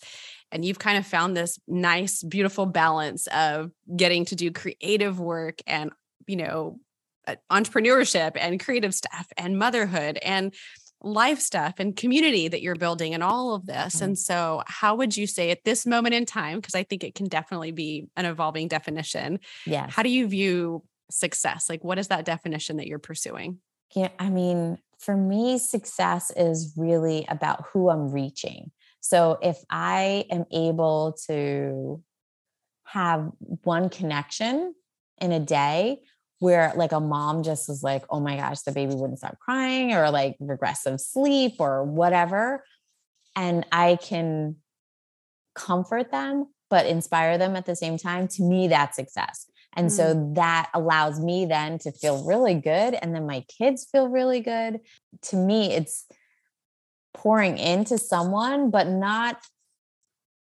And 0.52 0.64
you've 0.64 0.80
kind 0.80 0.98
of 0.98 1.06
found 1.06 1.36
this 1.36 1.60
nice, 1.68 2.24
beautiful 2.24 2.66
balance 2.66 3.28
of 3.28 3.72
getting 3.96 4.26
to 4.26 4.36
do 4.36 4.52
creative 4.52 5.20
work 5.20 5.60
and, 5.68 5.92
you 6.28 6.38
know, 6.38 6.80
uh, 7.28 7.36
entrepreneurship 7.52 8.34
and 8.36 8.64
creative 8.64 8.94
stuff 8.94 9.28
and 9.38 9.58
motherhood 9.58 10.20
and 10.22 10.54
life 11.02 11.40
stuff 11.40 11.76
and 11.78 11.96
community 11.96 12.48
that 12.48 12.62
you're 12.62 12.76
building 12.76 13.14
and 13.14 13.24
all 13.24 13.54
of 13.54 13.66
this. 13.66 13.96
Mm-hmm. 13.96 14.04
And 14.04 14.20
so, 14.20 14.64
how 14.66 14.96
would 14.96 15.16
you 15.16 15.28
say 15.28 15.52
at 15.52 15.64
this 15.64 15.86
moment 15.86 16.16
in 16.16 16.26
time, 16.26 16.58
because 16.58 16.76
I 16.76 16.84
think 16.84 17.04
it 17.04 17.16
can 17.16 17.28
definitely 17.28 17.72
be 17.72 18.08
an 18.16 18.26
evolving 18.26 18.68
definition. 18.68 19.40
Yeah. 19.66 19.88
How 19.90 20.04
do 20.04 20.10
you 20.10 20.28
view 20.28 20.84
success? 21.10 21.70
Like, 21.70 21.84
what 21.84 22.00
is 22.00 22.08
that 22.10 22.26
definition 22.26 22.78
that 22.78 22.88
you're 22.88 23.00
pursuing? 23.00 23.60
Yeah, 23.96 24.10
I 24.20 24.30
mean, 24.30 24.80
for 24.98 25.16
me, 25.16 25.58
success 25.58 26.32
is 26.36 26.74
really 26.76 27.26
about 27.30 27.66
who 27.72 27.90
I'm 27.90 28.12
reaching. 28.12 28.72
So 29.00 29.38
if 29.42 29.58
I 29.70 30.26
am 30.32 30.46
able 30.52 31.16
to 31.28 32.02
have 32.86 33.32
one 33.64 33.90
connection 33.90 34.74
in 35.22 35.32
a 35.32 35.40
day 35.40 36.02
where 36.40 36.74
like 36.76 36.92
a 36.92 37.00
mom 37.00 37.44
just 37.44 37.70
was 37.70 37.84
like, 37.84 38.04
oh 38.10 38.20
my 38.20 38.36
gosh, 38.36 38.62
the 38.62 38.72
baby 38.72 38.94
wouldn't 38.96 39.20
stop 39.20 39.38
crying 39.40 39.94
or 39.94 40.10
like 40.12 40.36
regressive 40.40 41.00
sleep 41.00 41.54
or 41.60 41.84
whatever. 41.84 42.64
And 43.36 43.66
I 43.72 43.98
can 44.02 44.58
comfort 45.56 46.12
them, 46.12 46.48
but 46.70 46.86
inspire 46.86 47.38
them 47.38 47.56
at 47.56 47.66
the 47.66 47.76
same 47.76 47.98
time. 47.98 48.28
To 48.30 48.44
me, 48.44 48.68
that's 48.68 48.96
success. 48.96 49.50
And 49.76 49.88
mm. 49.88 49.92
so 49.92 50.32
that 50.36 50.70
allows 50.74 51.20
me 51.20 51.46
then 51.46 51.80
to 51.80 51.92
feel 51.92 52.26
really 52.26 52.56
good. 52.56 52.94
And 52.94 53.14
then 53.14 53.26
my 53.26 53.46
kids 53.58 53.86
feel 53.92 54.08
really 54.08 54.40
good. 54.40 54.80
To 55.24 55.36
me, 55.36 55.74
it's 55.74 56.06
pouring 57.14 57.58
into 57.58 57.98
someone, 57.98 58.70
but 58.70 58.88
not 58.88 59.42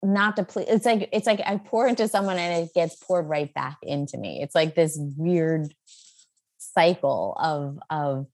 not 0.01 0.35
deplete. 0.37 0.67
It's 0.69 0.85
like 0.85 1.09
it's 1.11 1.27
like 1.27 1.41
I 1.45 1.57
pour 1.57 1.87
into 1.87 2.07
someone 2.07 2.37
and 2.37 2.63
it 2.63 2.73
gets 2.73 2.95
poured 2.95 3.27
right 3.27 3.53
back 3.53 3.77
into 3.83 4.17
me. 4.17 4.41
It's 4.41 4.55
like 4.55 4.75
this 4.75 4.97
weird 5.17 5.73
cycle 6.57 7.35
of 7.39 7.79
of 7.89 8.27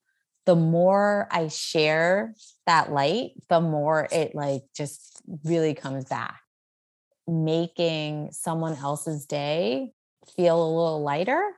the 0.45 0.55
more 0.55 1.27
I 1.31 1.47
share 1.47 2.35
that 2.67 2.91
light, 2.91 3.31
the 3.49 3.61
more 3.61 4.07
it 4.11 4.35
like 4.35 4.61
just 4.75 5.21
really 5.43 5.73
comes 5.73 6.05
back. 6.05 6.39
Making 7.27 8.29
someone 8.31 8.75
else's 8.75 9.25
day 9.25 9.93
feel 10.35 10.55
a 10.55 10.69
little 10.69 11.01
lighter. 11.01 11.51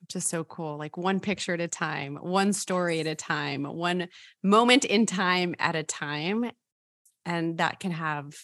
Which 0.00 0.16
is 0.16 0.26
so 0.26 0.44
cool. 0.44 0.78
Like 0.78 0.96
one 0.96 1.20
picture 1.20 1.52
at 1.52 1.60
a 1.60 1.68
time, 1.68 2.16
one 2.16 2.52
story 2.54 3.00
at 3.00 3.06
a 3.06 3.14
time, 3.14 3.64
one 3.64 4.08
moment 4.42 4.84
in 4.84 5.04
time 5.04 5.54
at 5.58 5.76
a 5.76 5.82
time. 5.82 6.50
And 7.26 7.58
that 7.58 7.78
can 7.78 7.90
have, 7.90 8.34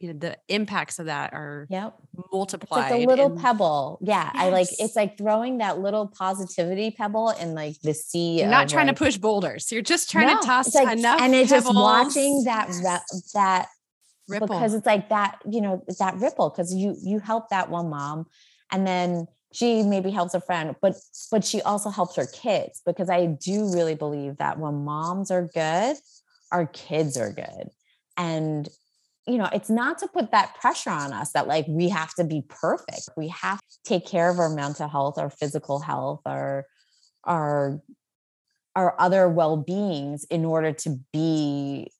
you 0.00 0.12
know, 0.12 0.18
the 0.18 0.36
impacts 0.48 0.98
of 0.98 1.06
that 1.06 1.32
are 1.32 1.68
yep. 1.70 1.94
multiplied. 2.32 2.86
It's 2.86 2.90
like 2.90 3.04
a 3.04 3.06
little 3.06 3.32
and, 3.32 3.40
pebble. 3.40 4.00
Yeah. 4.02 4.28
Yes. 4.34 4.42
I 4.42 4.48
like 4.48 4.66
it's 4.80 4.96
like 4.96 5.16
throwing 5.16 5.58
that 5.58 5.78
little 5.78 6.08
positivity 6.08 6.90
pebble 6.90 7.30
in 7.30 7.54
like 7.54 7.80
the 7.82 7.94
sea. 7.94 8.40
You're 8.40 8.48
not 8.48 8.68
trying 8.68 8.88
like, 8.88 8.96
to 8.96 9.04
push 9.04 9.16
boulders. 9.16 9.70
You're 9.70 9.82
just 9.82 10.10
trying 10.10 10.26
no, 10.26 10.40
to 10.40 10.46
toss 10.46 10.74
like, 10.74 10.98
enough. 10.98 11.20
And 11.20 11.32
it's 11.32 11.50
just 11.50 11.72
watching 11.72 12.42
that 12.44 12.72
that 13.34 13.68
ripple 14.26 14.48
because 14.48 14.74
it's 14.74 14.86
like 14.86 15.10
that, 15.10 15.38
you 15.48 15.60
know, 15.60 15.84
that 16.00 16.16
ripple 16.16 16.50
because 16.50 16.74
you 16.74 16.96
you 17.00 17.20
help 17.20 17.50
that 17.50 17.70
one 17.70 17.88
mom 17.88 18.26
and 18.74 18.86
then 18.86 19.26
she 19.52 19.82
maybe 19.82 20.10
helps 20.10 20.34
a 20.34 20.40
friend 20.40 20.74
but 20.82 20.94
but 21.30 21.44
she 21.44 21.62
also 21.62 21.88
helps 21.88 22.16
her 22.16 22.26
kids 22.26 22.82
because 22.84 23.08
i 23.08 23.24
do 23.26 23.72
really 23.72 23.94
believe 23.94 24.36
that 24.36 24.58
when 24.58 24.84
moms 24.84 25.30
are 25.30 25.48
good 25.54 25.96
our 26.54 26.66
kids 26.66 27.16
are 27.16 27.32
good. 27.32 27.70
And 28.16 28.68
you 29.26 29.38
know 29.38 29.48
it's 29.52 29.70
not 29.70 29.98
to 29.98 30.06
put 30.06 30.30
that 30.32 30.54
pressure 30.60 30.90
on 30.90 31.12
us 31.12 31.32
that 31.32 31.48
like 31.48 31.64
we 31.66 31.88
have 31.88 32.14
to 32.14 32.24
be 32.24 32.42
perfect. 32.48 33.08
We 33.16 33.28
have 33.28 33.58
to 33.58 33.78
take 33.84 34.06
care 34.06 34.30
of 34.30 34.38
our 34.38 34.50
mental 34.50 34.88
health 34.88 35.18
our 35.18 35.30
physical 35.30 35.80
health 35.80 36.20
our 36.26 36.66
our 37.24 37.80
our 38.76 38.94
other 39.00 39.28
well-beings 39.28 40.24
in 40.24 40.44
order 40.44 40.72
to 40.72 40.98
be 41.12 41.90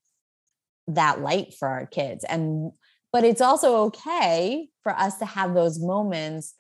that 0.87 1.21
light 1.21 1.55
for 1.55 1.67
our 1.67 1.87
kids. 1.87 2.25
And 2.25 2.73
but 3.13 3.25
it's 3.25 3.41
also 3.41 3.85
okay 3.87 4.69
for 4.83 4.93
us 4.93 5.19
to 5.19 5.25
have 5.25 5.55
those 5.55 5.81
moments 5.81 6.55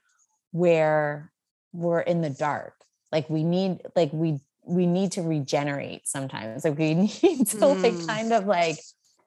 where 0.54 1.32
we're 1.72 2.00
in 2.00 2.20
the 2.20 2.30
dark. 2.30 2.74
Like 3.12 3.28
we 3.28 3.44
need 3.44 3.82
like 3.94 4.12
we 4.12 4.40
we 4.66 4.86
need 4.86 5.12
to 5.12 5.22
regenerate 5.22 6.08
sometimes. 6.08 6.64
Like 6.64 6.78
we 6.78 6.94
need 6.94 7.10
to 7.10 7.56
mm. 7.56 7.82
like 7.82 8.06
kind 8.06 8.32
of 8.32 8.46
like 8.46 8.78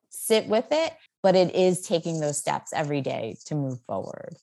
sit 0.10 0.48
with 0.48 0.68
it 0.72 0.94
but 1.28 1.36
it 1.36 1.54
is 1.56 1.82
taking 1.82 2.22
those 2.22 2.38
steps 2.38 2.72
every 2.74 3.02
day 3.02 3.36
to 3.46 3.54
move 3.54 3.82
forward. 3.82 4.36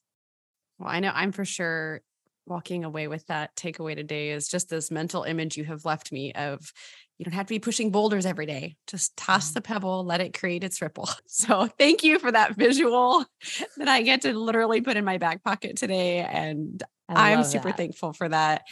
Well 0.78 0.90
i 0.90 1.00
know 1.00 1.12
i'm 1.14 1.32
for 1.32 1.44
sure 1.44 2.02
walking 2.46 2.84
away 2.84 3.08
with 3.08 3.26
that 3.28 3.56
takeaway 3.56 3.94
today 3.94 4.30
is 4.30 4.48
just 4.48 4.68
this 4.68 4.90
mental 4.90 5.22
image 5.22 5.56
you 5.56 5.64
have 5.64 5.86
left 5.86 6.12
me 6.12 6.32
of 6.32 6.72
you 7.18 7.24
don't 7.24 7.34
have 7.34 7.46
to 7.46 7.54
be 7.54 7.58
pushing 7.58 7.90
boulders 7.90 8.26
every 8.26 8.46
day. 8.46 8.76
Just 8.86 9.16
toss 9.16 9.48
mm-hmm. 9.48 9.54
the 9.54 9.60
pebble, 9.62 10.04
let 10.04 10.20
it 10.20 10.38
create 10.38 10.64
its 10.64 10.80
ripple. 10.82 11.08
So 11.26 11.66
thank 11.66 12.04
you 12.04 12.18
for 12.18 12.30
that 12.30 12.54
visual 12.54 13.24
that 13.76 13.88
I 13.88 14.02
get 14.02 14.22
to 14.22 14.32
literally 14.32 14.80
put 14.80 14.96
in 14.96 15.04
my 15.04 15.18
back 15.18 15.42
pocket 15.42 15.76
today. 15.76 16.20
And 16.20 16.82
I'm 17.08 17.44
super 17.44 17.68
that. 17.68 17.76
thankful 17.76 18.12
for 18.12 18.28
that. 18.28 18.62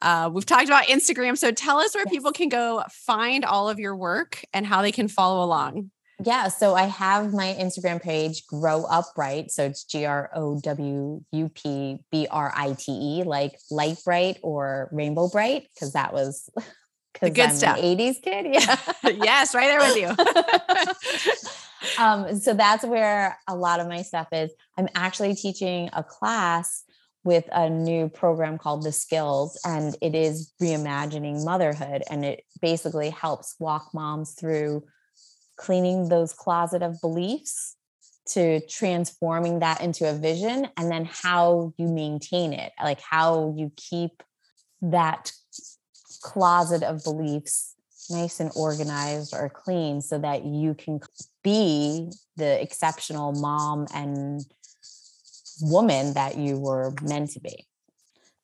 Uh, 0.00 0.30
we've 0.32 0.46
talked 0.46 0.66
about 0.66 0.84
Instagram. 0.84 1.36
So 1.36 1.50
tell 1.50 1.78
us 1.78 1.94
where 1.94 2.04
yes. 2.06 2.12
people 2.12 2.32
can 2.32 2.48
go 2.48 2.84
find 2.90 3.44
all 3.44 3.68
of 3.68 3.78
your 3.78 3.96
work 3.96 4.44
and 4.52 4.64
how 4.64 4.82
they 4.82 4.92
can 4.92 5.08
follow 5.08 5.44
along. 5.44 5.90
Yeah. 6.24 6.48
So 6.48 6.74
I 6.74 6.84
have 6.84 7.32
my 7.32 7.56
Instagram 7.58 8.00
page, 8.00 8.46
Grow 8.46 8.84
Up 8.84 9.06
Brite. 9.16 9.50
So 9.50 9.64
it's 9.64 9.84
G 9.84 10.04
R 10.04 10.30
O 10.34 10.60
W 10.60 11.22
U 11.32 11.48
P 11.48 11.98
B 12.10 12.26
R 12.30 12.52
I 12.54 12.74
T 12.78 12.92
E, 12.92 13.22
like 13.24 13.58
Lite-Brite 13.70 14.38
or 14.42 14.88
Rainbow 14.92 15.28
Brite, 15.28 15.66
because 15.74 15.94
that 15.94 16.12
was 16.12 16.48
the 17.22 17.30
good 17.30 17.50
I'm 17.50 17.54
stuff. 17.54 17.78
An 17.78 17.84
80s 17.84 18.22
kid. 18.22 18.46
Yeah. 18.52 18.76
yes, 19.24 19.54
right 19.54 19.68
there 19.68 19.80
with 19.80 19.96
you. 19.96 20.08
um, 22.04 22.38
so 22.38 22.52
that's 22.52 22.84
where 22.84 23.38
a 23.48 23.56
lot 23.56 23.80
of 23.80 23.88
my 23.88 24.02
stuff 24.02 24.28
is. 24.32 24.50
I'm 24.76 24.88
actually 24.94 25.34
teaching 25.34 25.88
a 25.92 26.02
class 26.02 26.82
with 27.24 27.44
a 27.52 27.70
new 27.70 28.08
program 28.08 28.58
called 28.58 28.82
The 28.82 28.90
Skills, 28.90 29.58
and 29.64 29.96
it 30.02 30.16
is 30.16 30.52
reimagining 30.60 31.44
motherhood. 31.44 32.02
And 32.10 32.24
it 32.24 32.42
basically 32.60 33.10
helps 33.10 33.54
walk 33.60 33.90
moms 33.94 34.32
through 34.32 34.82
cleaning 35.56 36.08
those 36.08 36.32
closet 36.32 36.82
of 36.82 37.00
beliefs 37.00 37.76
to 38.30 38.60
transforming 38.66 39.60
that 39.60 39.80
into 39.80 40.08
a 40.08 40.14
vision 40.14 40.68
and 40.76 40.90
then 40.90 41.04
how 41.04 41.72
you 41.76 41.86
maintain 41.86 42.52
it, 42.52 42.72
like 42.82 43.00
how 43.00 43.54
you 43.56 43.70
keep 43.76 44.22
that 44.80 45.32
closet 46.22 46.82
of 46.82 47.02
beliefs 47.04 47.74
nice 48.10 48.40
and 48.40 48.50
organized 48.56 49.34
or 49.34 49.48
clean 49.48 50.00
so 50.00 50.18
that 50.18 50.44
you 50.44 50.74
can 50.74 51.00
be 51.42 52.10
the 52.36 52.60
exceptional 52.60 53.32
mom 53.32 53.86
and 53.94 54.44
woman 55.60 56.14
that 56.14 56.36
you 56.36 56.58
were 56.58 56.92
meant 57.02 57.30
to 57.30 57.40
be. 57.40 57.66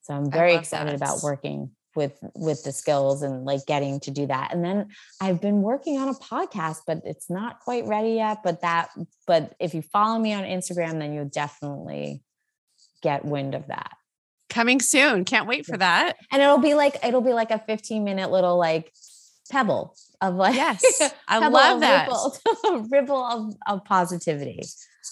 So 0.02 0.14
I'm 0.14 0.30
very 0.30 0.54
excited 0.54 0.88
that. 0.88 0.96
about 0.96 1.22
working 1.22 1.70
with 1.94 2.18
with 2.34 2.62
the 2.62 2.72
skills 2.72 3.22
and 3.22 3.44
like 3.44 3.66
getting 3.66 3.98
to 3.98 4.10
do 4.10 4.26
that 4.26 4.52
and 4.52 4.62
then 4.64 4.86
i've 5.20 5.40
been 5.40 5.62
working 5.62 5.98
on 5.98 6.08
a 6.08 6.14
podcast 6.14 6.80
but 6.86 7.00
it's 7.04 7.28
not 7.28 7.60
quite 7.60 7.86
ready 7.86 8.10
yet 8.10 8.38
but 8.44 8.60
that 8.60 8.90
but 9.26 9.54
if 9.58 9.74
you 9.74 9.82
follow 9.82 10.18
me 10.18 10.32
on 10.32 10.44
instagram 10.44 11.00
then 11.00 11.12
you'll 11.12 11.24
definitely 11.24 12.22
get 13.02 13.24
wind 13.24 13.54
of 13.54 13.66
that 13.66 13.97
coming 14.48 14.80
soon 14.80 15.24
can't 15.24 15.46
wait 15.46 15.66
for 15.66 15.76
that 15.76 16.16
and 16.32 16.42
it'll 16.42 16.58
be 16.58 16.74
like 16.74 16.96
it'll 17.04 17.20
be 17.20 17.32
like 17.32 17.50
a 17.50 17.58
15 17.58 18.04
minute 18.04 18.30
little 18.30 18.58
like 18.58 18.92
pebble 19.50 19.94
of 20.20 20.34
like 20.34 20.54
yes 20.54 20.82
i 21.28 21.46
love 21.48 21.80
that 21.80 22.08
ripple, 22.08 22.88
ripple 22.90 23.24
of, 23.24 23.54
of 23.66 23.84
positivity 23.84 24.60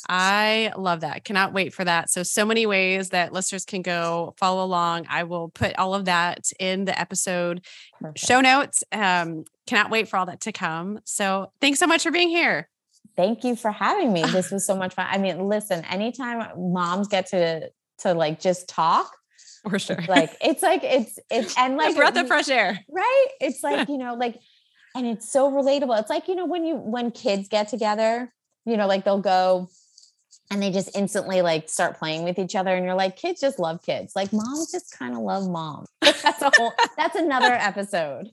I 0.08 0.72
love 0.76 1.00
that. 1.00 1.24
Cannot 1.24 1.52
wait 1.52 1.72
for 1.74 1.84
that. 1.84 2.10
So, 2.10 2.22
so 2.22 2.44
many 2.44 2.66
ways 2.66 3.10
that 3.10 3.32
listeners 3.32 3.64
can 3.64 3.82
go 3.82 4.34
follow 4.38 4.64
along. 4.64 5.06
I 5.08 5.24
will 5.24 5.48
put 5.48 5.76
all 5.78 5.94
of 5.94 6.04
that 6.04 6.50
in 6.60 6.84
the 6.84 6.98
episode 6.98 7.64
Perfect. 8.00 8.18
show 8.18 8.40
notes. 8.40 8.84
Um, 8.92 9.44
cannot 9.66 9.90
wait 9.90 10.08
for 10.08 10.16
all 10.16 10.26
that 10.26 10.42
to 10.42 10.52
come. 10.52 11.00
So, 11.04 11.50
thanks 11.60 11.78
so 11.78 11.86
much 11.86 12.02
for 12.02 12.10
being 12.10 12.28
here. 12.28 12.68
Thank 13.16 13.44
you 13.44 13.56
for 13.56 13.70
having 13.70 14.12
me. 14.12 14.22
This 14.36 14.50
was 14.50 14.66
so 14.66 14.76
much 14.76 14.94
fun. 14.94 15.06
I 15.08 15.18
mean, 15.18 15.48
listen, 15.48 15.84
anytime 15.86 16.46
moms 16.72 17.08
get 17.08 17.28
to 17.28 17.70
to 18.00 18.12
like 18.12 18.40
just 18.40 18.68
talk, 18.68 19.16
for 19.68 19.78
sure. 19.78 20.02
Like 20.08 20.36
it's 20.40 20.62
like 20.62 20.82
it's 20.84 21.18
it's 21.30 21.56
and 21.58 21.76
like 21.76 21.94
a 21.94 21.96
breath 21.96 22.16
of 22.16 22.26
fresh 22.26 22.48
air. 22.48 22.78
Right? 22.90 23.26
It's 23.40 23.62
like, 23.62 23.88
you 23.88 23.98
know, 23.98 24.14
like 24.14 24.38
and 24.94 25.06
it's 25.06 25.30
so 25.30 25.50
relatable. 25.50 25.98
It's 26.00 26.10
like, 26.10 26.28
you 26.28 26.34
know, 26.34 26.46
when 26.46 26.64
you 26.64 26.76
when 26.76 27.10
kids 27.10 27.48
get 27.48 27.68
together, 27.68 28.32
you 28.64 28.76
know, 28.76 28.86
like 28.86 29.04
they'll 29.04 29.20
go 29.20 29.68
and 30.50 30.62
they 30.62 30.70
just 30.70 30.96
instantly 30.96 31.42
like 31.42 31.68
start 31.68 31.98
playing 31.98 32.22
with 32.22 32.38
each 32.38 32.54
other 32.54 32.74
and 32.74 32.84
you're 32.84 32.94
like 32.94 33.16
kids 33.16 33.40
just 33.40 33.58
love 33.58 33.82
kids 33.82 34.14
like 34.14 34.32
moms 34.32 34.70
just 34.70 34.96
kind 34.96 35.14
of 35.14 35.20
love 35.20 35.48
moms 35.48 35.88
that's 36.00 36.42
a 36.42 36.50
whole 36.56 36.72
that's 36.96 37.16
another 37.16 37.52
episode 37.52 38.30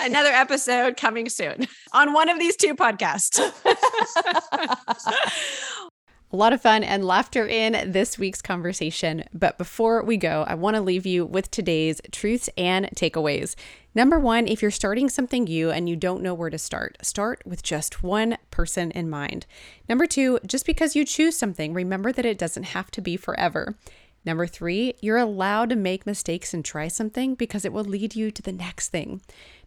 another 0.00 0.30
episode 0.30 0.96
coming 0.96 1.28
soon 1.28 1.66
on 1.92 2.12
one 2.12 2.28
of 2.28 2.38
these 2.38 2.56
two 2.56 2.74
podcasts 2.74 3.38
a 6.30 6.36
lot 6.36 6.52
of 6.52 6.60
fun 6.60 6.84
and 6.84 7.04
laughter 7.04 7.46
in 7.46 7.90
this 7.90 8.18
week's 8.18 8.42
conversation. 8.42 9.24
But 9.32 9.56
before 9.56 10.02
we 10.02 10.16
go, 10.16 10.44
I 10.46 10.54
want 10.54 10.76
to 10.76 10.82
leave 10.82 11.06
you 11.06 11.24
with 11.24 11.50
today's 11.50 12.00
truths 12.12 12.50
and 12.58 12.86
takeaways. 12.94 13.54
Number 13.94 14.18
one, 14.18 14.46
if 14.46 14.60
you're 14.60 14.70
starting 14.70 15.08
something 15.08 15.44
new 15.44 15.70
and 15.70 15.88
you 15.88 15.96
don't 15.96 16.22
know 16.22 16.34
where 16.34 16.50
to 16.50 16.58
start, 16.58 16.98
start 17.02 17.42
with 17.46 17.62
just 17.62 18.02
one 18.02 18.36
person 18.50 18.90
in 18.90 19.08
mind. 19.08 19.46
Number 19.88 20.06
two, 20.06 20.38
just 20.46 20.66
because 20.66 20.94
you 20.94 21.04
choose 21.04 21.36
something, 21.36 21.72
remember 21.72 22.12
that 22.12 22.26
it 22.26 22.38
doesn't 22.38 22.64
have 22.64 22.90
to 22.92 23.00
be 23.00 23.16
forever. 23.16 23.76
Number 24.24 24.46
three, 24.46 24.94
you're 25.00 25.16
allowed 25.16 25.70
to 25.70 25.76
make 25.76 26.04
mistakes 26.04 26.52
and 26.52 26.62
try 26.62 26.88
something 26.88 27.34
because 27.34 27.64
it 27.64 27.72
will 27.72 27.84
lead 27.84 28.14
you 28.14 28.30
to 28.30 28.42
the 28.42 28.52
next 28.52 28.88
thing. 28.88 29.22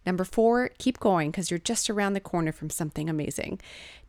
Number 0.06 0.24
four, 0.24 0.70
keep 0.78 1.00
going 1.00 1.32
because 1.32 1.50
you're 1.50 1.58
just 1.58 1.90
around 1.90 2.14
the 2.14 2.20
corner 2.20 2.52
from 2.52 2.70
something 2.70 3.10
amazing. 3.10 3.60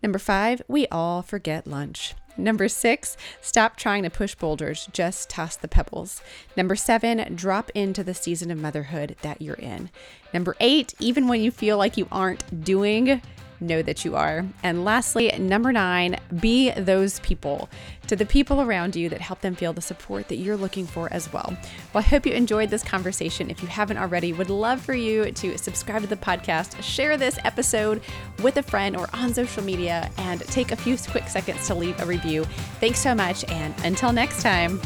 Number 0.03 0.19
five, 0.19 0.61
we 0.69 0.87
all 0.89 1.23
forget 1.23 1.67
lunch. 1.67 2.15
Number 2.37 2.69
six, 2.69 3.17
stop 3.41 3.77
trying 3.77 4.03
to 4.05 4.11
push 4.11 4.35
boulders, 4.35 4.89
just 4.93 5.29
toss 5.29 5.57
the 5.57 5.69
pebbles. 5.69 6.23
Number 6.57 6.77
seven, 6.77 7.35
drop 7.35 7.71
into 7.75 8.03
the 8.03 8.15
season 8.15 8.51
of 8.51 8.59
motherhood 8.59 9.17
that 9.23 9.43
you're 9.43 9.55
in. 9.55 9.91
Number 10.33 10.57
eight, 10.61 10.95
even 10.99 11.29
when 11.29 11.43
you 11.43 11.51
feel 11.51 11.77
like 11.77 11.97
you 11.97 12.09
aren't 12.11 12.65
doing, 12.65 13.21
know 13.63 13.81
that 13.83 14.05
you 14.05 14.17
are. 14.17 14.45
And 14.63 14.85
lastly, 14.85 15.33
number 15.39 15.73
nine, 15.73 16.17
be 16.41 16.71
those 16.73 17.21
people 17.21 17.69
to 18.09 18.17
the 18.17 18.27
people 18.27 18.61
around 18.61 18.97
you 18.97 19.09
that 19.09 19.21
help 19.21 19.41
them 19.41 19.55
feel 19.55 19.73
the 19.73 19.81
support 19.81 20.29
that 20.29 20.37
you're 20.37 20.57
looking 20.57 20.87
for 20.87 21.11
as 21.13 21.33
well. 21.33 21.57
Well, 21.93 22.03
I 22.05 22.09
hope 22.09 22.27
you 22.27 22.33
enjoyed 22.33 22.71
this 22.71 22.83
conversation. 22.83 23.51
If 23.51 23.63
you 23.63 23.69
haven't 23.69 23.99
already, 23.99 24.33
would 24.33 24.51
love 24.51 24.81
for 24.81 24.95
you 24.95 25.31
to 25.31 25.57
subscribe 25.57 26.03
to 26.03 26.09
the 26.09 26.17
podcast, 26.17 26.83
share 26.83 27.17
this 27.17 27.39
episode 27.45 28.03
with 28.43 28.57
a 28.57 28.63
friend 28.63 28.97
or 28.97 29.09
on 29.13 29.33
social 29.33 29.63
media, 29.63 30.11
and 30.19 30.41
take 30.49 30.73
a 30.73 30.77
few 30.77 30.97
quick 31.11 31.29
seconds 31.29 31.67
to 31.69 31.75
leave 31.75 31.99
a 32.01 32.07
review. 32.23 32.45
Thanks 32.81 33.01
so 33.01 33.15
much. 33.15 33.45
And 33.51 33.75
until 33.85 34.13
next 34.13 34.43
time, 34.43 34.81